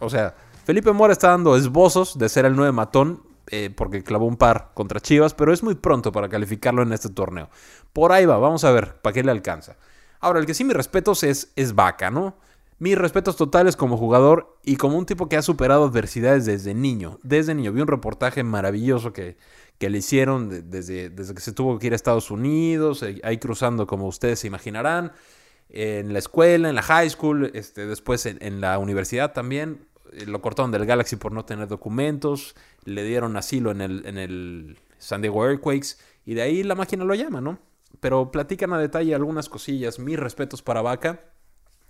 O 0.00 0.08
sea, 0.08 0.34
Felipe 0.64 0.90
Mora 0.92 1.12
está 1.12 1.28
dando 1.28 1.54
esbozos 1.54 2.18
de 2.18 2.28
ser 2.28 2.46
el 2.46 2.56
nueve 2.56 2.72
matón 2.72 3.22
eh, 3.50 3.70
porque 3.74 4.02
clavó 4.02 4.26
un 4.26 4.36
par 4.36 4.70
contra 4.74 5.00
Chivas, 5.00 5.34
pero 5.34 5.52
es 5.52 5.62
muy 5.62 5.74
pronto 5.74 6.12
para 6.12 6.28
calificarlo 6.28 6.82
en 6.82 6.92
este 6.92 7.08
torneo. 7.08 7.50
Por 7.92 8.12
ahí 8.12 8.26
va, 8.26 8.38
vamos 8.38 8.64
a 8.64 8.72
ver 8.72 9.00
para 9.00 9.12
qué 9.14 9.22
le 9.22 9.30
alcanza. 9.30 9.76
Ahora, 10.20 10.40
el 10.40 10.46
que 10.46 10.54
sí 10.54 10.64
mis 10.64 10.76
respetos 10.76 11.22
es, 11.22 11.52
es 11.56 11.74
Vaca, 11.74 12.10
¿no? 12.10 12.36
Mis 12.78 12.98
respetos 12.98 13.36
totales 13.36 13.76
como 13.76 13.96
jugador 13.96 14.58
y 14.62 14.76
como 14.76 14.98
un 14.98 15.06
tipo 15.06 15.28
que 15.28 15.36
ha 15.36 15.42
superado 15.42 15.84
adversidades 15.84 16.44
desde 16.44 16.74
niño. 16.74 17.20
Desde 17.22 17.54
niño. 17.54 17.72
Vi 17.72 17.80
un 17.80 17.88
reportaje 17.88 18.42
maravilloso 18.42 19.12
que, 19.12 19.36
que 19.78 19.88
le 19.88 19.98
hicieron 19.98 20.70
desde, 20.70 21.10
desde 21.10 21.34
que 21.34 21.40
se 21.40 21.52
tuvo 21.52 21.78
que 21.78 21.86
ir 21.86 21.92
a 21.92 21.96
Estados 21.96 22.30
Unidos, 22.30 23.02
eh, 23.02 23.20
ahí 23.24 23.38
cruzando 23.38 23.86
como 23.86 24.06
ustedes 24.06 24.40
se 24.40 24.46
imaginarán 24.46 25.12
en 25.68 26.12
la 26.12 26.18
escuela, 26.18 26.68
en 26.68 26.74
la 26.74 26.82
high 26.82 27.10
school, 27.10 27.50
este, 27.54 27.86
después 27.86 28.26
en, 28.26 28.60
la 28.60 28.78
universidad 28.78 29.32
también. 29.32 29.85
Lo 30.26 30.40
cortaron 30.40 30.70
del 30.70 30.86
Galaxy 30.86 31.16
por 31.16 31.32
no 31.32 31.44
tener 31.44 31.68
documentos, 31.68 32.54
le 32.84 33.04
dieron 33.04 33.36
asilo 33.36 33.70
en 33.70 33.80
el, 33.80 34.06
en 34.06 34.18
el 34.18 34.78
San 34.98 35.22
Diego 35.22 35.46
Earthquakes 35.46 35.96
y 36.24 36.34
de 36.34 36.42
ahí 36.42 36.62
la 36.62 36.74
máquina 36.74 37.04
lo 37.04 37.14
llama, 37.14 37.40
¿no? 37.40 37.58
Pero 38.00 38.30
platican 38.30 38.72
a 38.72 38.78
detalle 38.78 39.14
algunas 39.14 39.48
cosillas, 39.48 39.98
mis 39.98 40.18
respetos 40.18 40.62
para 40.62 40.82
Vaca. 40.82 41.20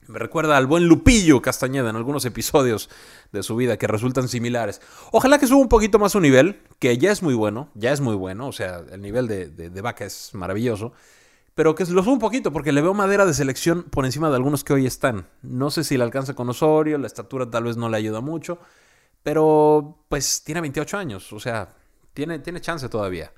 Me 0.07 0.21
recuerda 0.21 0.57
al 0.57 0.67
buen 0.67 0.87
Lupillo 0.87 1.43
Castañeda 1.43 1.91
en 1.91 1.97
algunos 1.97 2.25
episodios 2.25 2.89
de 3.33 3.43
su 3.43 3.57
vida 3.57 3.77
que 3.77 3.89
resultan 3.89 4.29
similares. 4.29 4.81
Ojalá 5.11 5.39
que 5.39 5.49
suba 5.49 5.61
un 5.61 5.69
poquito 5.69 5.99
más 5.99 6.13
su 6.13 6.21
nivel, 6.21 6.61
que 6.79 6.97
ya 6.97 7.11
es 7.11 7.23
muy 7.23 7.35
bueno, 7.35 7.71
ya 7.75 7.93
es 7.93 8.01
muy 8.01 8.15
bueno, 8.15 8.47
o 8.47 8.53
sea, 8.53 8.83
el 8.93 9.01
nivel 9.01 9.27
de, 9.27 9.49
de 9.49 9.81
Vaca 9.81 10.05
es 10.05 10.31
maravilloso 10.33 10.93
pero 11.57 11.75
que 11.75 11.87
lo 11.87 12.03
subo 12.03 12.13
un 12.13 12.19
poquito 12.19 12.53
porque 12.53 12.71
le 12.71 12.83
veo 12.83 12.93
madera 12.93 13.25
de 13.25 13.33
selección 13.33 13.85
por 13.85 14.05
encima 14.05 14.29
de 14.29 14.37
algunos 14.37 14.63
que 14.63 14.75
hoy 14.75 14.87
están. 14.87 15.27
No 15.41 15.71
sé 15.71 15.85
si 15.85 15.97
le 15.97 16.05
alcanza 16.05 16.35
con 16.35 16.51
Osorio, 16.51 16.99
la 16.99 17.07
estatura 17.07 17.51
tal 17.51 17.65
vez 17.65 17.79
no 17.79 17.89
le 17.89 17.97
ayuda 17.97 18.21
mucho, 18.21 18.59
pero 19.23 20.05
pues 20.11 20.45
tiene 20.45 20.61
28 20.61 20.99
años, 20.99 21.33
o 21.33 21.41
sea, 21.41 21.75
tiene, 22.13 22.41
tiene 22.41 22.61
chance 22.61 22.91
todavía. 22.91 23.33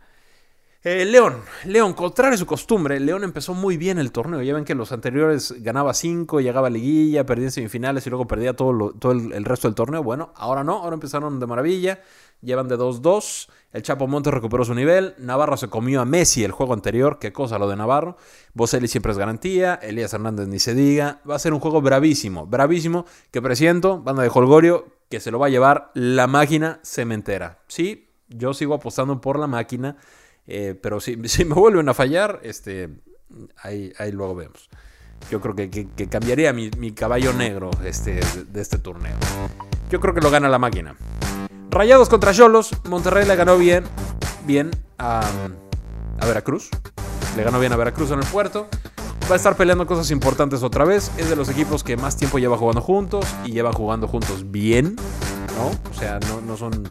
Eh, 0.82 1.04
León, 1.04 1.42
León, 1.64 1.92
contrario 1.92 2.34
a 2.34 2.38
su 2.38 2.46
costumbre, 2.46 2.98
León 2.98 3.22
empezó 3.22 3.54
muy 3.54 3.76
bien 3.76 4.00
el 4.00 4.10
torneo. 4.10 4.42
Ya 4.42 4.54
ven 4.54 4.64
que 4.64 4.74
los 4.74 4.90
anteriores 4.90 5.54
ganaba 5.62 5.94
5, 5.94 6.40
llegaba 6.40 6.66
a 6.66 6.70
liguilla, 6.70 7.24
perdía 7.24 7.46
en 7.46 7.52
semifinales 7.52 8.04
y 8.06 8.10
luego 8.10 8.26
perdía 8.26 8.54
todo, 8.54 8.92
todo 8.92 9.12
el, 9.12 9.44
resto 9.44 9.68
del 9.68 9.76
torneo. 9.76 10.02
Bueno, 10.02 10.32
ahora 10.34 10.64
no, 10.64 10.78
ahora 10.78 10.94
empezaron 10.94 11.38
de 11.38 11.46
maravilla, 11.46 12.00
llevan 12.42 12.66
de 12.66 12.76
2-2. 12.76 13.48
El 13.72 13.82
Chapo 13.82 14.06
Montes 14.06 14.32
recuperó 14.32 14.64
su 14.64 14.74
nivel. 14.74 15.14
Navarro 15.18 15.56
se 15.56 15.68
comió 15.68 16.00
a 16.00 16.04
Messi 16.06 16.42
el 16.42 16.52
juego 16.52 16.72
anterior. 16.72 17.18
Qué 17.18 17.32
cosa 17.32 17.58
lo 17.58 17.68
de 17.68 17.76
Navarro. 17.76 18.16
Boselli 18.54 18.88
siempre 18.88 19.12
es 19.12 19.18
garantía. 19.18 19.74
Elías 19.74 20.12
Hernández 20.14 20.48
ni 20.48 20.58
se 20.58 20.74
diga. 20.74 21.20
Va 21.28 21.36
a 21.36 21.38
ser 21.38 21.52
un 21.52 21.60
juego 21.60 21.82
bravísimo. 21.82 22.46
Bravísimo. 22.46 23.04
Que 23.30 23.42
presiento, 23.42 24.00
banda 24.00 24.22
de 24.22 24.30
Holgorio, 24.32 24.86
que 25.10 25.20
se 25.20 25.30
lo 25.30 25.38
va 25.38 25.46
a 25.46 25.50
llevar 25.50 25.90
la 25.94 26.26
máquina 26.26 26.80
cementera. 26.82 27.58
Sí, 27.68 28.08
yo 28.28 28.54
sigo 28.54 28.74
apostando 28.74 29.20
por 29.20 29.38
la 29.38 29.46
máquina. 29.46 29.96
Eh, 30.46 30.74
pero 30.80 30.98
si, 31.00 31.16
me 31.44 31.54
vuelven 31.54 31.90
a 31.90 31.94
fallar, 31.94 32.40
este, 32.42 32.88
ahí, 33.62 33.92
luego 34.12 34.34
vemos. 34.34 34.70
Yo 35.30 35.40
creo 35.42 35.54
que, 35.54 35.88
cambiaría 36.08 36.54
mi, 36.54 36.70
mi, 36.78 36.92
caballo 36.92 37.34
negro 37.34 37.70
este, 37.84 38.14
de, 38.14 38.44
de 38.44 38.60
este 38.62 38.78
torneo. 38.78 39.16
Yo 39.90 40.00
creo 40.00 40.14
que 40.14 40.20
lo 40.20 40.30
gana 40.30 40.48
la 40.48 40.58
máquina. 40.58 40.96
Rayados 41.70 42.08
contra 42.08 42.32
Cholos. 42.32 42.70
Monterrey 42.88 43.26
le 43.26 43.36
ganó 43.36 43.58
bien. 43.58 43.84
Bien 44.46 44.70
a, 44.98 45.22
Veracruz. 46.20 46.70
Le 47.36 47.42
ganó 47.42 47.60
bien 47.60 47.72
a 47.72 47.76
Veracruz 47.76 48.10
en 48.10 48.20
el 48.20 48.26
puerto. 48.26 48.66
Va 49.30 49.34
a 49.34 49.36
estar 49.36 49.56
peleando 49.56 49.86
cosas 49.86 50.10
importantes 50.10 50.62
otra 50.62 50.84
vez. 50.84 51.10
Es 51.18 51.28
de 51.28 51.36
los 51.36 51.48
equipos 51.48 51.84
que 51.84 51.96
más 51.96 52.16
tiempo 52.16 52.38
lleva 52.38 52.56
jugando 52.56 52.80
juntos 52.80 53.26
y 53.44 53.52
lleva 53.52 53.72
jugando 53.72 54.08
juntos 54.08 54.50
bien. 54.50 54.96
¿no? 55.56 55.90
O 55.90 55.98
sea, 55.98 56.18
no, 56.20 56.40
no 56.40 56.56
son 56.56 56.90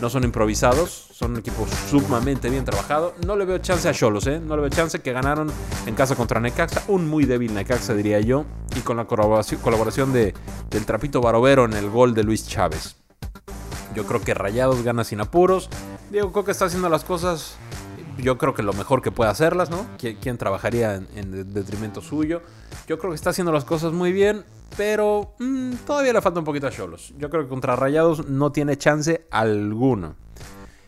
no 0.00 0.08
son 0.10 0.22
improvisados, 0.22 1.08
son 1.12 1.32
un 1.32 1.38
equipo 1.38 1.66
sumamente 1.90 2.50
bien 2.50 2.64
trabajado. 2.64 3.14
No 3.26 3.36
le 3.36 3.44
veo 3.44 3.58
chance 3.58 3.88
a 3.88 3.92
Cholos, 3.92 4.26
¿eh? 4.26 4.40
No 4.40 4.54
le 4.54 4.62
veo 4.62 4.70
chance 4.70 5.00
que 5.00 5.12
ganaron 5.12 5.50
en 5.86 5.94
casa 5.94 6.14
contra 6.14 6.40
Necaxa, 6.40 6.84
un 6.88 7.08
muy 7.08 7.24
débil 7.24 7.52
Necaxa 7.52 7.94
diría 7.94 8.20
yo, 8.20 8.44
y 8.76 8.80
con 8.80 8.96
la 8.96 9.06
colaboración, 9.06 10.12
de, 10.12 10.34
del 10.70 10.86
trapito 10.86 11.20
Barovero 11.20 11.64
en 11.64 11.72
el 11.72 11.90
gol 11.90 12.14
de 12.14 12.22
Luis 12.22 12.46
Chávez. 12.46 12.96
Yo 13.94 14.04
creo 14.06 14.20
que 14.20 14.34
Rayados 14.34 14.82
gana 14.82 15.04
sin 15.04 15.20
apuros. 15.20 15.68
Diego 16.10 16.32
Coca 16.32 16.52
está 16.52 16.66
haciendo 16.66 16.88
las 16.88 17.04
cosas, 17.04 17.56
yo 18.18 18.38
creo 18.38 18.54
que 18.54 18.62
lo 18.62 18.72
mejor 18.72 19.02
que 19.02 19.10
puede 19.10 19.30
hacerlas, 19.30 19.70
¿no? 19.70 19.86
¿Quién, 19.98 20.38
trabajaría 20.38 20.94
en, 20.94 21.08
en 21.14 21.52
detrimento 21.52 22.00
suyo? 22.00 22.42
Yo 22.86 22.98
creo 22.98 23.10
que 23.10 23.16
está 23.16 23.30
haciendo 23.30 23.52
las 23.52 23.64
cosas 23.64 23.92
muy 23.92 24.12
bien. 24.12 24.44
Pero 24.76 25.34
mm, 25.38 25.72
todavía 25.86 26.12
le 26.12 26.22
falta 26.22 26.38
un 26.40 26.44
poquito 26.44 26.66
a 26.66 26.70
Cholos. 26.70 27.14
Yo 27.18 27.30
creo 27.30 27.42
que 27.42 27.48
contra 27.48 27.76
Rayados 27.76 28.28
no 28.28 28.52
tiene 28.52 28.76
chance 28.76 29.26
alguno. 29.30 30.14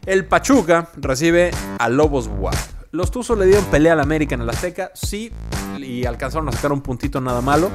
El 0.07 0.27
Pachuca 0.27 0.89
recibe 0.97 1.51
a 1.79 1.89
Lobos 1.89 2.29
WAP. 2.39 2.55
Los 2.93 3.11
Tuzos 3.11 3.39
le 3.39 3.47
dieron 3.47 3.65
pelea 3.67 3.93
al 3.93 4.01
América 4.01 4.35
en 4.35 4.41
el 4.41 4.51
Azteca, 4.51 4.91
sí, 4.95 5.31
y 5.79 6.07
alcanzaron 6.07 6.49
a 6.49 6.53
sacar 6.53 6.73
un 6.73 6.81
puntito 6.81 7.21
nada 7.21 7.41
malo. 7.41 7.71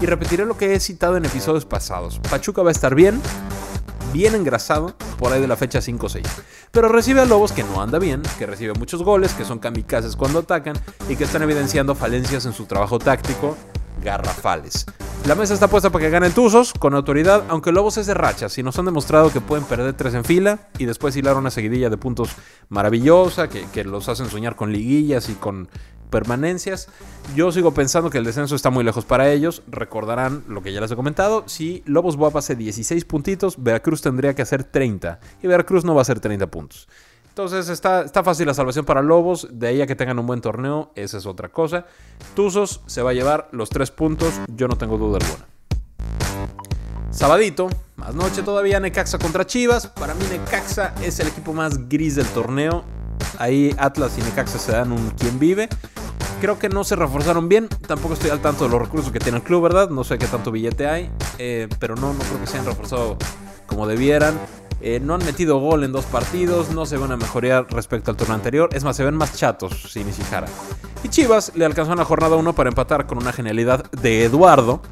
Y 0.00 0.06
repetiré 0.06 0.44
lo 0.44 0.56
que 0.56 0.74
he 0.74 0.80
citado 0.80 1.16
en 1.16 1.24
episodios 1.24 1.64
pasados. 1.64 2.20
Pachuca 2.30 2.62
va 2.62 2.68
a 2.68 2.72
estar 2.72 2.94
bien, 2.94 3.20
bien 4.12 4.34
engrasado 4.34 4.94
por 5.18 5.32
ahí 5.32 5.40
de 5.40 5.48
la 5.48 5.56
fecha 5.56 5.80
5-6. 5.80 6.22
Pero 6.70 6.88
recibe 6.88 7.20
a 7.20 7.24
Lobos 7.24 7.52
que 7.52 7.64
no 7.64 7.82
anda 7.82 7.98
bien, 7.98 8.22
que 8.38 8.46
recibe 8.46 8.72
muchos 8.74 9.02
goles, 9.02 9.34
que 9.34 9.44
son 9.44 9.58
kamikazes 9.58 10.16
cuando 10.16 10.40
atacan 10.40 10.76
y 11.08 11.16
que 11.16 11.24
están 11.24 11.42
evidenciando 11.42 11.94
falencias 11.94 12.46
en 12.46 12.52
su 12.52 12.66
trabajo 12.66 12.98
táctico 12.98 13.56
garrafales. 14.02 14.86
La 15.26 15.36
mesa 15.36 15.54
está 15.54 15.68
puesta 15.68 15.90
para 15.90 16.04
que 16.04 16.10
ganen 16.10 16.32
Tuzos 16.32 16.72
con 16.72 16.94
autoridad, 16.94 17.44
aunque 17.48 17.70
Lobos 17.70 17.96
es 17.96 18.06
de 18.06 18.14
rachas 18.14 18.58
y 18.58 18.62
nos 18.64 18.76
han 18.78 18.86
demostrado 18.86 19.32
que 19.32 19.40
pueden 19.40 19.64
perder 19.64 19.94
tres 19.94 20.14
en 20.14 20.24
fila 20.24 20.58
y 20.78 20.84
después 20.84 21.16
hilar 21.16 21.36
una 21.36 21.50
seguidilla 21.50 21.90
de 21.90 21.96
puntos 21.96 22.30
maravillosa 22.68 23.48
que, 23.48 23.84
los 23.84 24.08
hacen 24.08 24.28
soñar 24.28 24.56
con 24.56 24.72
liguillas 24.72 25.28
y 25.28 25.34
con 25.34 25.68
permanencias. 26.12 26.88
Yo 27.34 27.50
sigo 27.50 27.74
pensando 27.74 28.10
que 28.10 28.18
el 28.18 28.24
descenso 28.24 28.54
está 28.54 28.70
muy 28.70 28.84
lejos 28.84 29.04
para 29.04 29.32
ellos. 29.32 29.64
Recordarán 29.66 30.44
lo 30.46 30.62
que 30.62 30.72
ya 30.72 30.80
les 30.80 30.92
he 30.92 30.96
comentado. 30.96 31.42
Si 31.46 31.82
Lobos 31.86 32.14
Buap 32.14 32.36
hace 32.36 32.54
16 32.54 33.04
puntitos, 33.04 33.60
Veracruz 33.60 34.00
tendría 34.00 34.34
que 34.34 34.42
hacer 34.42 34.62
30. 34.62 35.18
Y 35.42 35.48
Veracruz 35.48 35.84
no 35.84 35.94
va 35.94 36.00
a 36.00 36.02
hacer 36.02 36.20
30 36.20 36.46
puntos. 36.46 36.88
Entonces 37.30 37.70
está, 37.70 38.02
está 38.02 38.22
fácil 38.22 38.46
la 38.46 38.54
salvación 38.54 38.84
para 38.84 39.02
Lobos. 39.02 39.48
De 39.50 39.66
ahí 39.66 39.80
a 39.80 39.86
que 39.88 39.96
tengan 39.96 40.20
un 40.20 40.26
buen 40.26 40.40
torneo, 40.40 40.92
esa 40.94 41.16
es 41.16 41.26
otra 41.26 41.48
cosa. 41.48 41.86
Tuzos 42.36 42.82
se 42.86 43.02
va 43.02 43.10
a 43.10 43.14
llevar 43.14 43.48
los 43.50 43.70
tres 43.70 43.90
puntos, 43.90 44.34
yo 44.54 44.68
no 44.68 44.76
tengo 44.76 44.98
duda 44.98 45.18
alguna. 45.18 45.46
Sabadito, 47.10 47.68
más 47.96 48.14
noche 48.14 48.42
todavía, 48.42 48.80
Necaxa 48.80 49.18
contra 49.18 49.46
Chivas. 49.46 49.86
Para 49.86 50.14
mí 50.14 50.24
Necaxa 50.30 50.94
es 51.02 51.20
el 51.20 51.28
equipo 51.28 51.52
más 51.52 51.88
gris 51.88 52.16
del 52.16 52.26
torneo. 52.26 52.84
Ahí 53.38 53.74
Atlas 53.78 54.16
y 54.18 54.22
Necaxa 54.22 54.58
se 54.58 54.72
dan 54.72 54.92
un 54.92 55.10
quien 55.10 55.38
vive. 55.38 55.68
Creo 56.42 56.58
que 56.58 56.68
no 56.68 56.82
se 56.82 56.96
reforzaron 56.96 57.48
bien. 57.48 57.68
Tampoco 57.68 58.14
estoy 58.14 58.30
al 58.30 58.40
tanto 58.40 58.64
de 58.64 58.70
los 58.70 58.82
recursos 58.82 59.12
que 59.12 59.20
tiene 59.20 59.38
el 59.38 59.44
club, 59.44 59.62
¿verdad? 59.62 59.90
No 59.90 60.02
sé 60.02 60.18
qué 60.18 60.26
tanto 60.26 60.50
billete 60.50 60.88
hay. 60.88 61.08
Eh, 61.38 61.68
pero 61.78 61.94
no, 61.94 62.12
no 62.12 62.18
creo 62.18 62.40
que 62.40 62.48
se 62.48 62.54
hayan 62.54 62.66
reforzado 62.66 63.16
como 63.68 63.86
debieran. 63.86 64.36
Eh, 64.80 64.98
no 64.98 65.14
han 65.14 65.24
metido 65.24 65.60
gol 65.60 65.84
en 65.84 65.92
dos 65.92 66.04
partidos, 66.06 66.70
no 66.70 66.84
se 66.84 66.96
van 66.96 67.12
a 67.12 67.16
mejorar 67.16 67.68
respecto 67.70 68.10
al 68.10 68.16
turno 68.16 68.34
anterior. 68.34 68.70
Es 68.72 68.82
más, 68.82 68.96
se 68.96 69.04
ven 69.04 69.14
más 69.14 69.36
chatos 69.36 69.84
sin 69.88 70.08
Ishihara. 70.08 70.48
Y 71.04 71.10
Chivas 71.10 71.52
le 71.54 71.64
alcanzó 71.64 71.92
en 71.92 71.98
la 71.98 72.04
jornada 72.04 72.34
1 72.34 72.52
para 72.56 72.70
empatar 72.70 73.06
con 73.06 73.18
una 73.18 73.32
genialidad 73.32 73.88
de 73.92 74.24
Eduardo, 74.24 74.82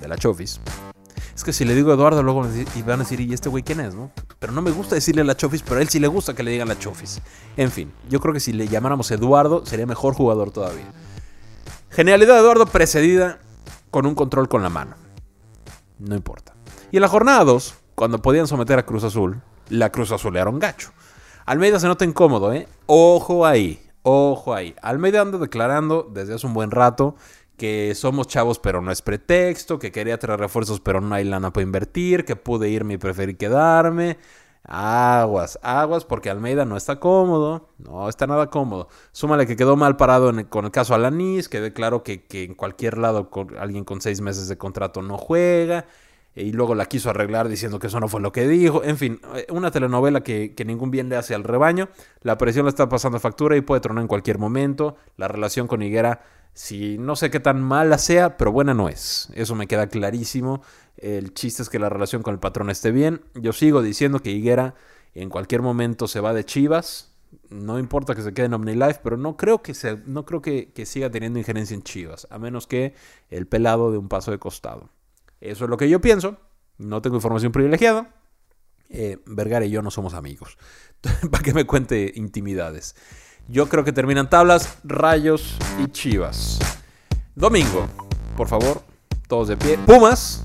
de 0.00 0.08
la 0.08 0.16
Chofis. 0.16 0.58
Es 1.38 1.44
que 1.44 1.52
si 1.52 1.64
le 1.64 1.76
digo 1.76 1.92
Eduardo, 1.92 2.20
luego 2.24 2.40
van 2.40 2.50
a 3.00 3.04
decir, 3.04 3.20
¿y 3.20 3.32
este 3.32 3.48
güey 3.48 3.62
quién 3.62 3.78
es? 3.78 3.94
no? 3.94 4.10
Pero 4.40 4.52
no 4.52 4.60
me 4.60 4.72
gusta 4.72 4.96
decirle 4.96 5.22
la 5.22 5.36
Chofis, 5.36 5.62
pero 5.62 5.78
a 5.78 5.82
él 5.82 5.88
sí 5.88 6.00
le 6.00 6.08
gusta 6.08 6.34
que 6.34 6.42
le 6.42 6.50
digan 6.50 6.66
la 6.66 6.76
Chofis. 6.76 7.22
En 7.56 7.70
fin, 7.70 7.92
yo 8.08 8.18
creo 8.18 8.34
que 8.34 8.40
si 8.40 8.52
le 8.52 8.66
llamáramos 8.66 9.08
Eduardo, 9.12 9.64
sería 9.64 9.86
mejor 9.86 10.14
jugador 10.14 10.50
todavía. 10.50 10.86
Genialidad 11.90 12.34
de 12.34 12.40
Eduardo 12.40 12.66
precedida 12.66 13.38
con 13.92 14.04
un 14.04 14.16
control 14.16 14.48
con 14.48 14.64
la 14.64 14.68
mano. 14.68 14.96
No 16.00 16.16
importa. 16.16 16.54
Y 16.90 16.96
en 16.96 17.02
la 17.02 17.08
jornada 17.08 17.44
2, 17.44 17.72
cuando 17.94 18.20
podían 18.20 18.48
someter 18.48 18.76
a 18.80 18.84
Cruz 18.84 19.04
Azul, 19.04 19.40
la 19.68 19.92
Cruz 19.92 20.10
Azulearon 20.10 20.58
gacho. 20.58 20.90
Almeida 21.46 21.78
se 21.78 21.86
nota 21.86 22.04
incómodo, 22.04 22.52
¿eh? 22.52 22.66
Ojo 22.86 23.46
ahí, 23.46 23.80
ojo 24.02 24.54
ahí. 24.54 24.74
Almeida 24.82 25.20
anda 25.20 25.38
declarando 25.38 26.10
desde 26.12 26.34
hace 26.34 26.48
un 26.48 26.54
buen 26.54 26.72
rato 26.72 27.14
que 27.58 27.94
somos 27.94 28.28
chavos 28.28 28.58
pero 28.58 28.80
no 28.80 28.90
es 28.90 29.02
pretexto, 29.02 29.78
que 29.78 29.92
quería 29.92 30.18
traer 30.18 30.40
refuerzos 30.40 30.80
pero 30.80 31.02
no 31.02 31.14
hay 31.14 31.24
lana 31.24 31.52
para 31.52 31.64
invertir, 31.64 32.24
que 32.24 32.36
pude 32.36 32.70
irme 32.70 32.94
y 32.94 32.98
preferí 32.98 33.34
quedarme. 33.34 34.16
Aguas, 34.64 35.58
aguas, 35.62 36.04
porque 36.04 36.30
Almeida 36.30 36.64
no 36.64 36.76
está 36.76 37.00
cómodo, 37.00 37.70
no 37.78 38.08
está 38.08 38.26
nada 38.26 38.50
cómodo. 38.50 38.88
Súmale 39.12 39.46
que 39.46 39.56
quedó 39.56 39.76
mal 39.76 39.96
parado 39.96 40.32
con 40.48 40.64
el 40.66 40.70
caso 40.70 40.94
Alanis, 40.94 41.48
que 41.48 41.72
claro 41.72 42.02
que, 42.02 42.24
que 42.24 42.44
en 42.44 42.54
cualquier 42.54 42.98
lado 42.98 43.30
alguien 43.58 43.84
con 43.84 44.00
seis 44.00 44.20
meses 44.20 44.48
de 44.48 44.58
contrato 44.58 45.02
no 45.02 45.18
juega 45.18 45.86
y 46.38 46.52
luego 46.52 46.74
la 46.74 46.86
quiso 46.86 47.10
arreglar 47.10 47.48
diciendo 47.48 47.78
que 47.78 47.88
eso 47.88 48.00
no 48.00 48.08
fue 48.08 48.20
lo 48.20 48.32
que 48.32 48.46
dijo. 48.46 48.84
En 48.84 48.96
fin, 48.96 49.20
eh, 49.34 49.46
una 49.50 49.70
telenovela 49.70 50.22
que, 50.22 50.54
ningún 50.64 50.90
bien 50.90 51.08
le 51.08 51.16
hace 51.16 51.34
al 51.34 51.44
rebaño. 51.44 51.88
La 52.22 52.38
presión 52.38 52.64
le 52.64 52.70
está 52.70 52.88
pasando 52.88 53.18
factura 53.20 53.56
y 53.56 53.60
puede 53.60 53.80
tronar 53.80 54.02
en 54.02 54.08
cualquier 54.08 54.38
momento. 54.38 54.96
La 55.16 55.28
relación 55.28 55.66
con 55.66 55.82
Higuera, 55.82 56.20
si 56.54 56.98
no 56.98 57.16
sé 57.16 57.30
qué 57.30 57.40
tan 57.40 57.62
mala 57.62 57.98
sea, 57.98 58.36
pero 58.36 58.52
buena 58.52 58.74
no 58.74 58.88
es. 58.88 59.28
Eso 59.34 59.54
me 59.54 59.66
queda 59.66 59.88
clarísimo. 59.88 60.62
El 60.96 61.34
chiste 61.34 61.62
es 61.62 61.68
que 61.68 61.78
la 61.78 61.88
relación 61.88 62.22
con 62.22 62.34
el 62.34 62.40
patrón 62.40 62.70
esté 62.70 62.90
bien. 62.90 63.22
Yo 63.34 63.52
sigo 63.52 63.82
diciendo 63.82 64.20
que 64.20 64.30
Higuera 64.30 64.74
en 65.14 65.30
cualquier 65.30 65.62
momento 65.62 66.08
se 66.08 66.20
va 66.20 66.34
de 66.34 66.44
Chivas. 66.44 67.14
No 67.50 67.78
importa 67.78 68.14
que 68.14 68.22
se 68.22 68.32
quede 68.32 68.46
en 68.46 68.54
OmniLife, 68.54 69.00
pero 69.02 69.16
no 69.16 69.36
creo 69.36 69.62
que, 69.62 69.74
se, 69.74 69.98
no 70.06 70.24
creo 70.24 70.42
que 70.42 70.86
siga 70.86 71.10
teniendo 71.10 71.38
injerencia 71.38 71.74
en 71.74 71.82
Chivas, 71.82 72.26
a 72.30 72.38
menos 72.38 72.66
que 72.66 72.94
el 73.28 73.46
pelado 73.46 73.92
de 73.92 73.98
un 73.98 74.08
paso 74.08 74.30
de 74.30 74.38
costado. 74.38 74.90
Eso 75.40 75.64
es 75.64 75.70
lo 75.70 75.76
que 75.76 75.88
yo 75.88 76.00
pienso. 76.00 76.38
No 76.78 77.02
tengo 77.02 77.16
información 77.16 77.52
privilegiada. 77.52 78.14
Eh, 78.90 79.18
Vergara 79.26 79.66
y 79.66 79.70
yo 79.70 79.82
no 79.82 79.90
somos 79.90 80.14
amigos. 80.14 80.56
Para 81.30 81.42
que 81.42 81.52
me 81.52 81.66
cuente 81.66 82.12
intimidades. 82.14 82.96
Yo 83.50 83.66
creo 83.66 83.82
que 83.82 83.92
terminan 83.92 84.28
tablas, 84.28 84.76
rayos 84.84 85.56
y 85.82 85.90
chivas. 85.90 86.58
Domingo, 87.34 87.86
por 88.36 88.46
favor, 88.46 88.82
todos 89.26 89.48
de 89.48 89.56
pie. 89.56 89.78
Pumas, 89.86 90.44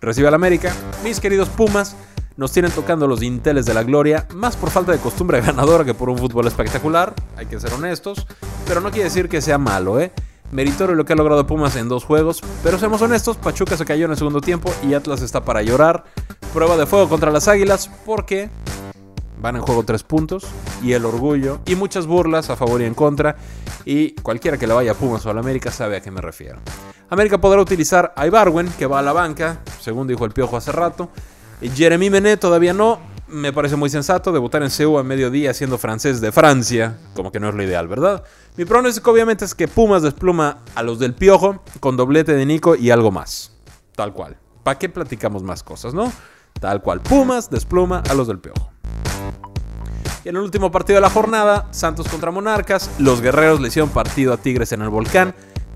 recibe 0.00 0.28
al 0.28 0.34
América. 0.34 0.72
Mis 1.02 1.18
queridos 1.18 1.48
Pumas, 1.48 1.96
nos 2.36 2.52
tienen 2.52 2.70
tocando 2.70 3.08
los 3.08 3.18
dinteles 3.18 3.66
de 3.66 3.74
la 3.74 3.82
gloria, 3.82 4.28
más 4.34 4.54
por 4.54 4.70
falta 4.70 4.92
de 4.92 4.98
costumbre 4.98 5.40
ganadora 5.44 5.84
que 5.84 5.94
por 5.94 6.08
un 6.08 6.16
fútbol 6.16 6.46
espectacular, 6.46 7.12
hay 7.36 7.46
que 7.46 7.58
ser 7.58 7.72
honestos, 7.72 8.24
pero 8.68 8.80
no 8.80 8.90
quiere 8.90 9.04
decir 9.04 9.28
que 9.28 9.40
sea 9.40 9.58
malo, 9.58 10.00
¿eh? 10.00 10.12
Meritorio 10.52 10.94
lo 10.94 11.04
que 11.04 11.14
ha 11.14 11.16
logrado 11.16 11.44
Pumas 11.48 11.74
en 11.74 11.88
dos 11.88 12.04
juegos, 12.04 12.40
pero 12.62 12.78
seamos 12.78 13.02
honestos, 13.02 13.36
Pachuca 13.36 13.76
se 13.76 13.84
cayó 13.84 14.04
en 14.04 14.12
el 14.12 14.16
segundo 14.16 14.40
tiempo 14.40 14.72
y 14.84 14.94
Atlas 14.94 15.22
está 15.22 15.44
para 15.44 15.62
llorar. 15.62 16.04
Prueba 16.52 16.76
de 16.76 16.86
fuego 16.86 17.08
contra 17.08 17.32
las 17.32 17.48
Águilas 17.48 17.90
porque 18.06 18.48
van 19.44 19.56
en 19.56 19.62
juego 19.62 19.82
tres 19.84 20.02
puntos 20.02 20.46
y 20.82 20.92
el 20.92 21.04
orgullo 21.04 21.60
y 21.66 21.74
muchas 21.74 22.06
burlas 22.06 22.48
a 22.48 22.56
favor 22.56 22.80
y 22.80 22.86
en 22.86 22.94
contra 22.94 23.36
y 23.84 24.12
cualquiera 24.14 24.56
que 24.56 24.66
le 24.66 24.72
vaya 24.72 24.92
a 24.92 24.94
Pumas 24.94 25.26
o 25.26 25.30
a 25.30 25.34
la 25.34 25.40
América 25.40 25.70
sabe 25.70 25.98
a 25.98 26.00
qué 26.00 26.10
me 26.10 26.22
refiero. 26.22 26.60
América 27.10 27.36
podrá 27.36 27.60
utilizar 27.60 28.14
a 28.16 28.26
Ibarwen 28.26 28.70
que 28.78 28.86
va 28.86 29.00
a 29.00 29.02
la 29.02 29.12
banca, 29.12 29.60
según 29.82 30.06
dijo 30.06 30.24
el 30.24 30.32
Piojo 30.32 30.56
hace 30.56 30.72
rato. 30.72 31.10
Jeremy 31.60 32.08
Menet 32.08 32.40
todavía 32.40 32.72
no, 32.72 33.00
me 33.28 33.52
parece 33.52 33.76
muy 33.76 33.90
sensato 33.90 34.32
debutar 34.32 34.62
en 34.62 34.70
CEU 34.70 34.96
a 34.96 35.04
mediodía 35.04 35.52
siendo 35.52 35.76
francés 35.76 36.22
de 36.22 36.32
Francia, 36.32 36.96
como 37.14 37.30
que 37.30 37.38
no 37.38 37.50
es 37.50 37.54
lo 37.54 37.62
ideal, 37.62 37.86
¿verdad? 37.86 38.24
Mi 38.56 38.64
pronóstico 38.64 39.10
obviamente 39.10 39.44
es 39.44 39.54
que 39.54 39.68
Pumas 39.68 40.00
despluma 40.00 40.60
a 40.74 40.82
los 40.82 40.98
del 40.98 41.12
Piojo 41.12 41.62
con 41.80 41.98
doblete 41.98 42.32
de 42.32 42.46
Nico 42.46 42.76
y 42.76 42.90
algo 42.90 43.10
más. 43.10 43.52
Tal 43.94 44.14
cual. 44.14 44.38
¿Para 44.62 44.78
qué 44.78 44.88
platicamos 44.88 45.42
más 45.42 45.62
cosas, 45.62 45.92
no? 45.92 46.10
Tal 46.58 46.80
cual. 46.80 47.02
Pumas 47.02 47.50
despluma 47.50 48.02
a 48.08 48.14
los 48.14 48.26
del 48.26 48.38
Piojo. 48.38 48.73
En 50.24 50.36
el 50.36 50.42
último 50.42 50.70
partido 50.70 50.96
de 50.96 51.02
la 51.02 51.10
jornada, 51.10 51.68
Santos 51.70 52.08
contra 52.08 52.30
Monarcas, 52.30 52.90
los 52.98 53.20
guerreros 53.20 53.60
le 53.60 53.68
hicieron 53.68 53.90
partido 53.90 54.32
a 54.32 54.38
Tigres 54.38 54.72
en 54.72 54.82
el 54.82 54.88
volcán 54.88 55.34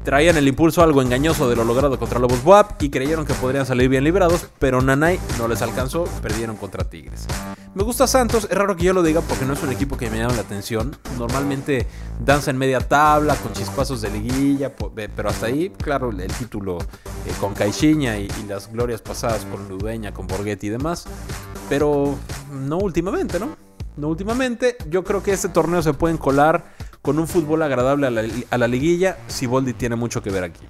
traían 0.09 0.39
el 0.39 0.49
impulso 0.49 0.83
algo 0.83 1.03
engañoso 1.03 1.51
de 1.51 1.57
lo 1.57 1.65
logrado 1.65 1.99
contra 1.99 2.19
Lobos 2.19 2.43
WAP 2.43 2.83
y 2.83 2.89
creyeron 2.89 3.27
que 3.27 3.35
podrían 3.35 3.67
salir 3.67 3.91
bien 3.91 4.05
librados, 4.05 4.49
pero 4.59 4.81
Nanay 4.81 5.21
no 5.37 5.49
les 5.49 5.61
alcanzó, 5.61 6.05
perdieron 6.23 6.57
contra 6.57 6.89
Tigres. 6.89 7.27
Me 7.75 7.83
gusta 7.83 8.07
Santos, 8.07 8.49
es 8.51 8.57
raro 8.57 8.75
que 8.75 8.85
yo 8.85 8.95
lo 8.95 9.03
diga 9.03 9.21
porque 9.21 9.45
no 9.45 9.53
es 9.53 9.63
un 9.63 9.71
equipo 9.71 9.99
que 9.99 10.09
me 10.09 10.17
llama 10.17 10.33
la 10.33 10.41
atención. 10.41 10.97
Normalmente 11.19 11.87
danza 12.25 12.51
en 12.51 12.57
media 12.57 12.81
tabla, 12.81 13.37
con 13.37 13.53
chispazos 13.53 14.01
de 14.01 14.09
liguilla, 14.09 14.73
pero 14.75 15.29
hasta 15.29 15.45
ahí, 15.45 15.69
claro, 15.77 16.09
el 16.11 16.33
título 16.33 16.79
eh, 16.79 17.33
con 17.39 17.53
Caixinha 17.53 18.17
y, 18.17 18.31
y, 18.43 18.49
las 18.49 18.73
glorias 18.73 19.03
pasadas 19.03 19.45
con 19.45 19.69
Ludeña, 19.69 20.15
con 20.15 20.27
Borghetti 20.27 20.69
y 20.69 20.71
demás, 20.71 21.05
pero 21.69 22.17
no 22.51 22.79
últimamente, 22.79 23.39
¿no? 23.39 23.68
No 23.99 24.07
últimamente, 24.07 24.77
yo 24.89 25.03
creo 25.03 25.25
que 25.25 25.33
este 25.33 25.49
torneo 25.49 25.83
se 25.83 25.93
pueden 25.93 26.19
colar 26.19 26.73
con 27.03 27.19
un 27.19 27.27
fútbol 27.27 27.63
agradable 27.63 28.07
a 28.07 28.11
la, 28.11 28.25
a 28.49 28.57
la 28.59 28.69
liguilla, 28.69 29.19
tiene 29.77 29.97
mucho 29.97 30.23
que 30.23 30.31
ver 30.31 30.45
aquí. 30.45 30.65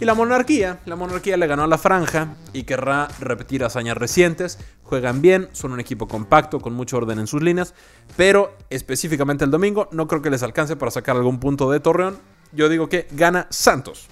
Y 0.00 0.04
la 0.04 0.14
monarquía, 0.14 0.78
la 0.86 0.94
monarquía 0.94 1.36
le 1.36 1.48
ganó 1.48 1.64
a 1.64 1.66
la 1.66 1.76
franja 1.76 2.36
y 2.52 2.62
querrá 2.62 3.08
repetir 3.18 3.64
hazañas 3.64 3.96
recientes. 3.96 4.60
Juegan 4.84 5.20
bien, 5.20 5.48
son 5.50 5.72
un 5.72 5.80
equipo 5.80 6.06
compacto, 6.06 6.60
con 6.60 6.72
mucho 6.72 6.98
orden 6.98 7.18
en 7.18 7.26
sus 7.26 7.42
líneas, 7.42 7.74
pero 8.16 8.56
específicamente 8.70 9.44
el 9.44 9.50
domingo 9.50 9.88
no 9.90 10.06
creo 10.06 10.22
que 10.22 10.30
les 10.30 10.44
alcance 10.44 10.76
para 10.76 10.92
sacar 10.92 11.16
algún 11.16 11.40
punto 11.40 11.68
de 11.72 11.80
Torreón. 11.80 12.16
Yo 12.52 12.68
digo 12.68 12.88
que 12.88 13.08
gana 13.10 13.48
Santos. 13.50 14.06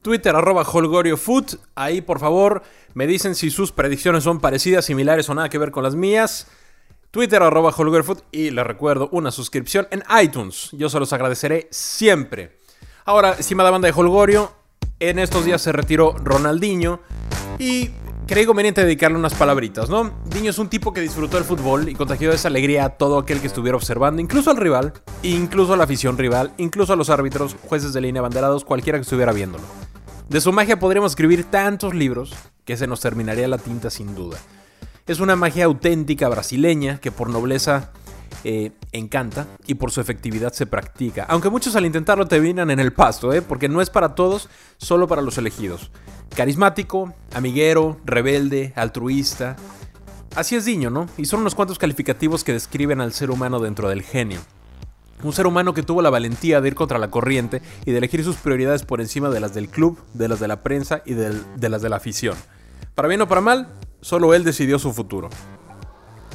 Twitter 0.00 0.34
arroba 0.34 0.62
holgoriofoot, 0.62 1.56
ahí 1.74 2.00
por 2.00 2.20
favor 2.20 2.62
me 2.94 3.06
dicen 3.06 3.34
si 3.34 3.50
sus 3.50 3.70
predicciones 3.70 4.24
son 4.24 4.40
parecidas, 4.40 4.86
similares 4.86 5.28
o 5.28 5.34
nada 5.34 5.50
que 5.50 5.58
ver 5.58 5.72
con 5.72 5.82
las 5.82 5.94
mías. 5.94 6.46
Twitter 7.18 7.42
arroba 7.42 7.74
holgoriofoot 7.76 8.22
y 8.30 8.52
les 8.52 8.64
recuerdo 8.64 9.08
una 9.10 9.32
suscripción 9.32 9.88
en 9.90 10.04
iTunes. 10.22 10.68
Yo 10.70 10.88
se 10.88 11.00
los 11.00 11.12
agradeceré 11.12 11.66
siempre. 11.72 12.60
Ahora, 13.04 13.32
estimada 13.32 13.72
banda 13.72 13.88
de 13.88 13.92
Holgorio, 13.92 14.52
en 15.00 15.18
estos 15.18 15.44
días 15.44 15.60
se 15.60 15.72
retiró 15.72 16.12
Ronaldinho 16.12 17.00
y 17.58 17.90
creí 18.28 18.46
conveniente 18.46 18.84
dedicarle 18.84 19.18
unas 19.18 19.34
palabritas, 19.34 19.90
¿no? 19.90 20.12
Diño 20.26 20.50
es 20.50 20.58
un 20.60 20.68
tipo 20.68 20.92
que 20.92 21.00
disfrutó 21.00 21.38
el 21.38 21.42
fútbol 21.42 21.88
y 21.88 21.96
contagió 21.96 22.30
esa 22.30 22.46
alegría 22.46 22.84
a 22.84 22.90
todo 22.90 23.18
aquel 23.18 23.40
que 23.40 23.48
estuviera 23.48 23.76
observando, 23.76 24.22
incluso 24.22 24.52
al 24.52 24.56
rival, 24.56 24.92
incluso 25.24 25.74
a 25.74 25.76
la 25.76 25.82
afición 25.82 26.18
rival, 26.18 26.52
incluso 26.56 26.92
a 26.92 26.96
los 26.96 27.10
árbitros, 27.10 27.56
jueces 27.68 27.92
de 27.92 28.00
línea, 28.00 28.22
banderados, 28.22 28.64
cualquiera 28.64 28.96
que 28.96 29.02
estuviera 29.02 29.32
viéndolo. 29.32 29.64
De 30.28 30.40
su 30.40 30.52
magia 30.52 30.78
podríamos 30.78 31.10
escribir 31.10 31.42
tantos 31.50 31.94
libros 31.94 32.32
que 32.64 32.76
se 32.76 32.86
nos 32.86 33.00
terminaría 33.00 33.48
la 33.48 33.58
tinta 33.58 33.90
sin 33.90 34.14
duda. 34.14 34.38
Es 35.08 35.20
una 35.20 35.36
magia 35.36 35.64
auténtica 35.64 36.28
brasileña 36.28 37.00
que 37.00 37.10
por 37.10 37.30
nobleza 37.30 37.92
eh, 38.44 38.72
encanta 38.92 39.46
y 39.66 39.72
por 39.74 39.90
su 39.90 40.02
efectividad 40.02 40.52
se 40.52 40.66
practica. 40.66 41.24
Aunque 41.30 41.48
muchos 41.48 41.74
al 41.76 41.86
intentarlo 41.86 42.26
te 42.26 42.38
vinan 42.38 42.70
en 42.70 42.78
el 42.78 42.92
pasto, 42.92 43.32
¿eh? 43.32 43.40
porque 43.40 43.70
no 43.70 43.80
es 43.80 43.88
para 43.88 44.14
todos, 44.14 44.50
solo 44.76 45.08
para 45.08 45.22
los 45.22 45.38
elegidos. 45.38 45.90
Carismático, 46.36 47.14
amiguero, 47.34 47.98
rebelde, 48.04 48.74
altruista. 48.76 49.56
Así 50.36 50.56
es 50.56 50.66
Diño, 50.66 50.90
¿no? 50.90 51.08
Y 51.16 51.24
son 51.24 51.40
unos 51.40 51.54
cuantos 51.54 51.78
calificativos 51.78 52.44
que 52.44 52.52
describen 52.52 53.00
al 53.00 53.14
ser 53.14 53.30
humano 53.30 53.60
dentro 53.60 53.88
del 53.88 54.02
genio. 54.02 54.40
Un 55.22 55.32
ser 55.32 55.46
humano 55.46 55.72
que 55.72 55.82
tuvo 55.82 56.02
la 56.02 56.10
valentía 56.10 56.60
de 56.60 56.68
ir 56.68 56.74
contra 56.74 56.98
la 56.98 57.10
corriente 57.10 57.62
y 57.86 57.92
de 57.92 57.98
elegir 57.98 58.22
sus 58.24 58.36
prioridades 58.36 58.84
por 58.84 59.00
encima 59.00 59.30
de 59.30 59.40
las 59.40 59.54
del 59.54 59.70
club, 59.70 59.98
de 60.12 60.28
las 60.28 60.38
de 60.38 60.48
la 60.48 60.62
prensa 60.62 61.00
y 61.06 61.14
de 61.14 61.68
las 61.70 61.80
de 61.80 61.88
la 61.88 61.96
afición. 61.96 62.36
Para 62.94 63.08
bien 63.08 63.22
o 63.22 63.28
para 63.28 63.40
mal, 63.40 63.68
solo 64.00 64.34
él 64.34 64.44
decidió 64.44 64.78
su 64.78 64.92
futuro 64.92 65.28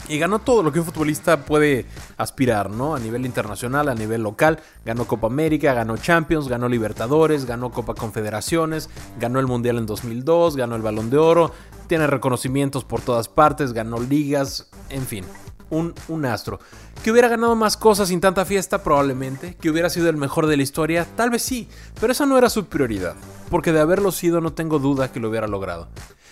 y 0.07 0.19
ganó 0.19 0.39
todo 0.39 0.63
lo 0.63 0.71
que 0.71 0.79
un 0.79 0.85
futbolista 0.85 1.45
puede 1.45 1.85
aspirar, 2.17 2.69
¿no? 2.69 2.95
A 2.95 2.99
nivel 2.99 3.25
internacional, 3.25 3.89
a 3.89 3.95
nivel 3.95 4.21
local. 4.21 4.59
Ganó 4.85 5.05
Copa 5.05 5.27
América, 5.27 5.73
ganó 5.73 5.97
Champions, 5.97 6.47
ganó 6.47 6.67
Libertadores, 6.67 7.45
ganó 7.45 7.71
Copa 7.71 7.93
Confederaciones, 7.93 8.89
ganó 9.19 9.39
el 9.39 9.47
Mundial 9.47 9.77
en 9.77 9.85
2002, 9.85 10.55
ganó 10.55 10.75
el 10.75 10.81
Balón 10.81 11.09
de 11.09 11.17
Oro, 11.17 11.51
tiene 11.87 12.07
reconocimientos 12.07 12.83
por 12.83 13.01
todas 13.01 13.29
partes, 13.29 13.73
ganó 13.73 13.99
ligas, 13.99 14.69
en 14.89 15.05
fin. 15.05 15.25
Un, 15.73 16.25
astro. 16.25 16.59
¿Que 17.03 17.11
hubiera 17.11 17.27
ganado 17.27 17.55
más 17.55 17.77
cosas 17.77 18.09
sin 18.09 18.21
tanta 18.21 18.45
fiesta? 18.45 18.83
Probablemente. 18.83 19.55
¿Que 19.59 19.69
hubiera 19.69 19.89
sido 19.89 20.09
el 20.09 20.17
mejor 20.17 20.47
de 20.47 20.57
la 20.57 20.63
historia? 20.63 21.07
Tal 21.15 21.31
vez 21.31 21.41
sí, 21.41 21.67
pero 21.99 22.11
esa 22.11 22.25
no 22.25 22.37
era 22.37 22.49
su 22.49 22.65
prioridad, 22.65 23.15
porque 23.49 23.71
de 23.71 23.79
haberlo 23.79 24.11
sido 24.11 24.39
no 24.39 24.53
tengo 24.53 24.79
duda 24.79 25.11
que 25.11 25.19
lo 25.19 25.29
hubiera 25.29 25.47
logrado. 25.47 25.87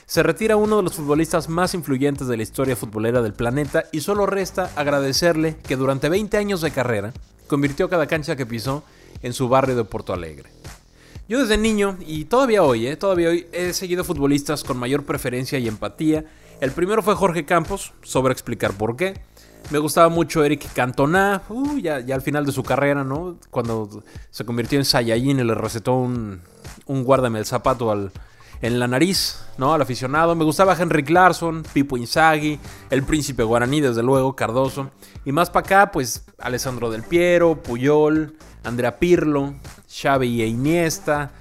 Se 0.05 0.23
retira 0.23 0.57
uno 0.57 0.77
de 0.77 0.83
los 0.83 0.93
futbolistas 0.93 1.49
más 1.49 1.73
influyentes 1.73 2.27
de 2.27 2.37
la 2.37 2.43
historia 2.43 2.75
futbolera 2.75 3.21
del 3.21 3.33
planeta 3.33 3.85
y 3.91 4.01
solo 4.01 4.25
resta 4.25 4.69
agradecerle 4.75 5.57
que 5.57 5.77
durante 5.77 6.09
20 6.09 6.37
años 6.37 6.61
de 6.61 6.71
carrera 6.71 7.13
convirtió 7.47 7.89
cada 7.89 8.07
cancha 8.07 8.35
que 8.35 8.45
pisó 8.45 8.83
en 9.23 9.33
su 9.33 9.49
barrio 9.49 9.75
de 9.75 9.85
Porto 9.85 10.13
Alegre. 10.13 10.49
Yo 11.31 11.39
desde 11.39 11.57
niño, 11.57 11.97
y 12.05 12.25
todavía 12.25 12.61
hoy, 12.61 12.87
eh, 12.87 12.97
todavía 12.97 13.29
hoy, 13.29 13.47
he 13.53 13.71
seguido 13.71 14.03
futbolistas 14.03 14.65
con 14.65 14.77
mayor 14.77 15.03
preferencia 15.05 15.57
y 15.59 15.67
empatía. 15.69 16.25
El 16.59 16.71
primero 16.71 17.01
fue 17.01 17.15
Jorge 17.15 17.45
Campos, 17.45 17.93
sobre 18.03 18.33
explicar 18.33 18.73
por 18.73 18.97
qué. 18.97 19.21
Me 19.69 19.79
gustaba 19.79 20.09
mucho 20.09 20.43
Eric 20.43 20.73
Cantona, 20.73 21.43
uh, 21.49 21.77
ya, 21.77 21.95
al 21.95 22.21
final 22.21 22.45
de 22.45 22.51
su 22.51 22.63
carrera, 22.63 23.03
¿no? 23.03 23.37
Cuando 23.49 24.03
se 24.29 24.43
convirtió 24.43 24.77
en 24.77 24.85
Saiyajin 24.85 25.39
y 25.39 25.43
le 25.43 25.55
recetó 25.55 25.93
un, 25.95 26.41
un 26.87 27.03
guárdame 27.03 27.39
el 27.39 27.45
zapato 27.45 27.89
al, 27.89 28.11
en 28.61 28.79
la 28.79 28.87
nariz, 28.87 29.39
¿no? 29.57 29.73
Al 29.73 29.81
aficionado. 29.81 30.35
Me 30.35 30.43
gustaba 30.43 30.75
Henry 30.77 31.03
Clarkson, 31.03 31.63
Pipo 31.73 31.97
Inzaghi, 31.97 32.59
el 32.89 33.03
príncipe 33.03 33.43
guaraní, 33.43 33.81
desde 33.81 34.03
luego, 34.03 34.35
Cardoso. 34.35 34.91
Y 35.25 35.31
más 35.31 35.49
para 35.49 35.65
acá, 35.65 35.91
pues 35.91 36.25
Alessandro 36.39 36.89
Del 36.89 37.03
Piero, 37.03 37.61
Puyol, 37.61 38.35
Andrea 38.63 38.99
Pirlo, 38.99 39.53
Xavi 39.89 40.41
e 40.41 40.47
Iniesta, 40.47 41.31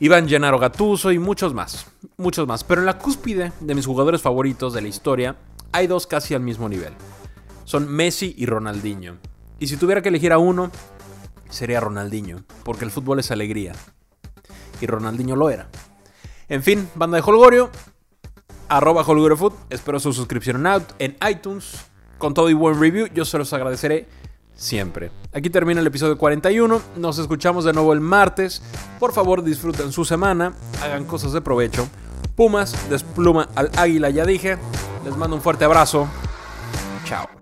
Iván 0.00 0.28
Gennaro 0.28 0.58
Gattuso 0.58 1.12
y 1.12 1.18
muchos 1.18 1.54
más. 1.54 1.86
Muchos 2.16 2.46
más. 2.46 2.64
Pero 2.64 2.82
en 2.82 2.86
la 2.86 2.98
cúspide 2.98 3.52
de 3.60 3.74
mis 3.74 3.86
jugadores 3.86 4.20
favoritos 4.20 4.72
de 4.72 4.82
la 4.82 4.88
historia, 4.88 5.36
hay 5.72 5.86
dos 5.86 6.06
casi 6.06 6.34
al 6.34 6.40
mismo 6.40 6.68
nivel. 6.68 6.92
Son 7.70 7.86
Messi 7.86 8.34
y 8.36 8.46
Ronaldinho. 8.46 9.18
Y 9.60 9.68
si 9.68 9.76
tuviera 9.76 10.02
que 10.02 10.08
elegir 10.08 10.32
a 10.32 10.38
uno, 10.38 10.72
sería 11.50 11.78
Ronaldinho, 11.78 12.42
porque 12.64 12.84
el 12.84 12.90
fútbol 12.90 13.20
es 13.20 13.30
alegría. 13.30 13.74
Y 14.80 14.88
Ronaldinho 14.88 15.36
lo 15.36 15.50
era. 15.50 15.68
En 16.48 16.64
fin, 16.64 16.88
banda 16.96 17.18
de 17.18 17.22
Holgorio, 17.24 17.70
arroba 18.68 19.04
HolgorioFood, 19.06 19.52
espero 19.70 20.00
su 20.00 20.12
suscripción 20.12 20.66
en 20.98 21.16
iTunes, 21.30 21.76
con 22.18 22.34
todo 22.34 22.50
y 22.50 22.54
buen 22.54 22.80
review, 22.80 23.06
yo 23.14 23.24
se 23.24 23.38
los 23.38 23.52
agradeceré 23.52 24.08
siempre. 24.56 25.12
Aquí 25.32 25.48
termina 25.48 25.80
el 25.80 25.86
episodio 25.86 26.18
41, 26.18 26.82
nos 26.96 27.18
escuchamos 27.18 27.64
de 27.64 27.72
nuevo 27.72 27.92
el 27.92 28.00
martes, 28.00 28.62
por 28.98 29.12
favor 29.12 29.44
disfruten 29.44 29.92
su 29.92 30.04
semana, 30.04 30.54
hagan 30.82 31.04
cosas 31.04 31.32
de 31.32 31.40
provecho, 31.40 31.88
Pumas, 32.34 32.90
despluma 32.90 33.48
al 33.54 33.70
águila, 33.76 34.10
ya 34.10 34.26
dije, 34.26 34.58
les 35.04 35.16
mando 35.16 35.36
un 35.36 35.42
fuerte 35.42 35.64
abrazo, 35.64 36.08
chao. 37.04 37.39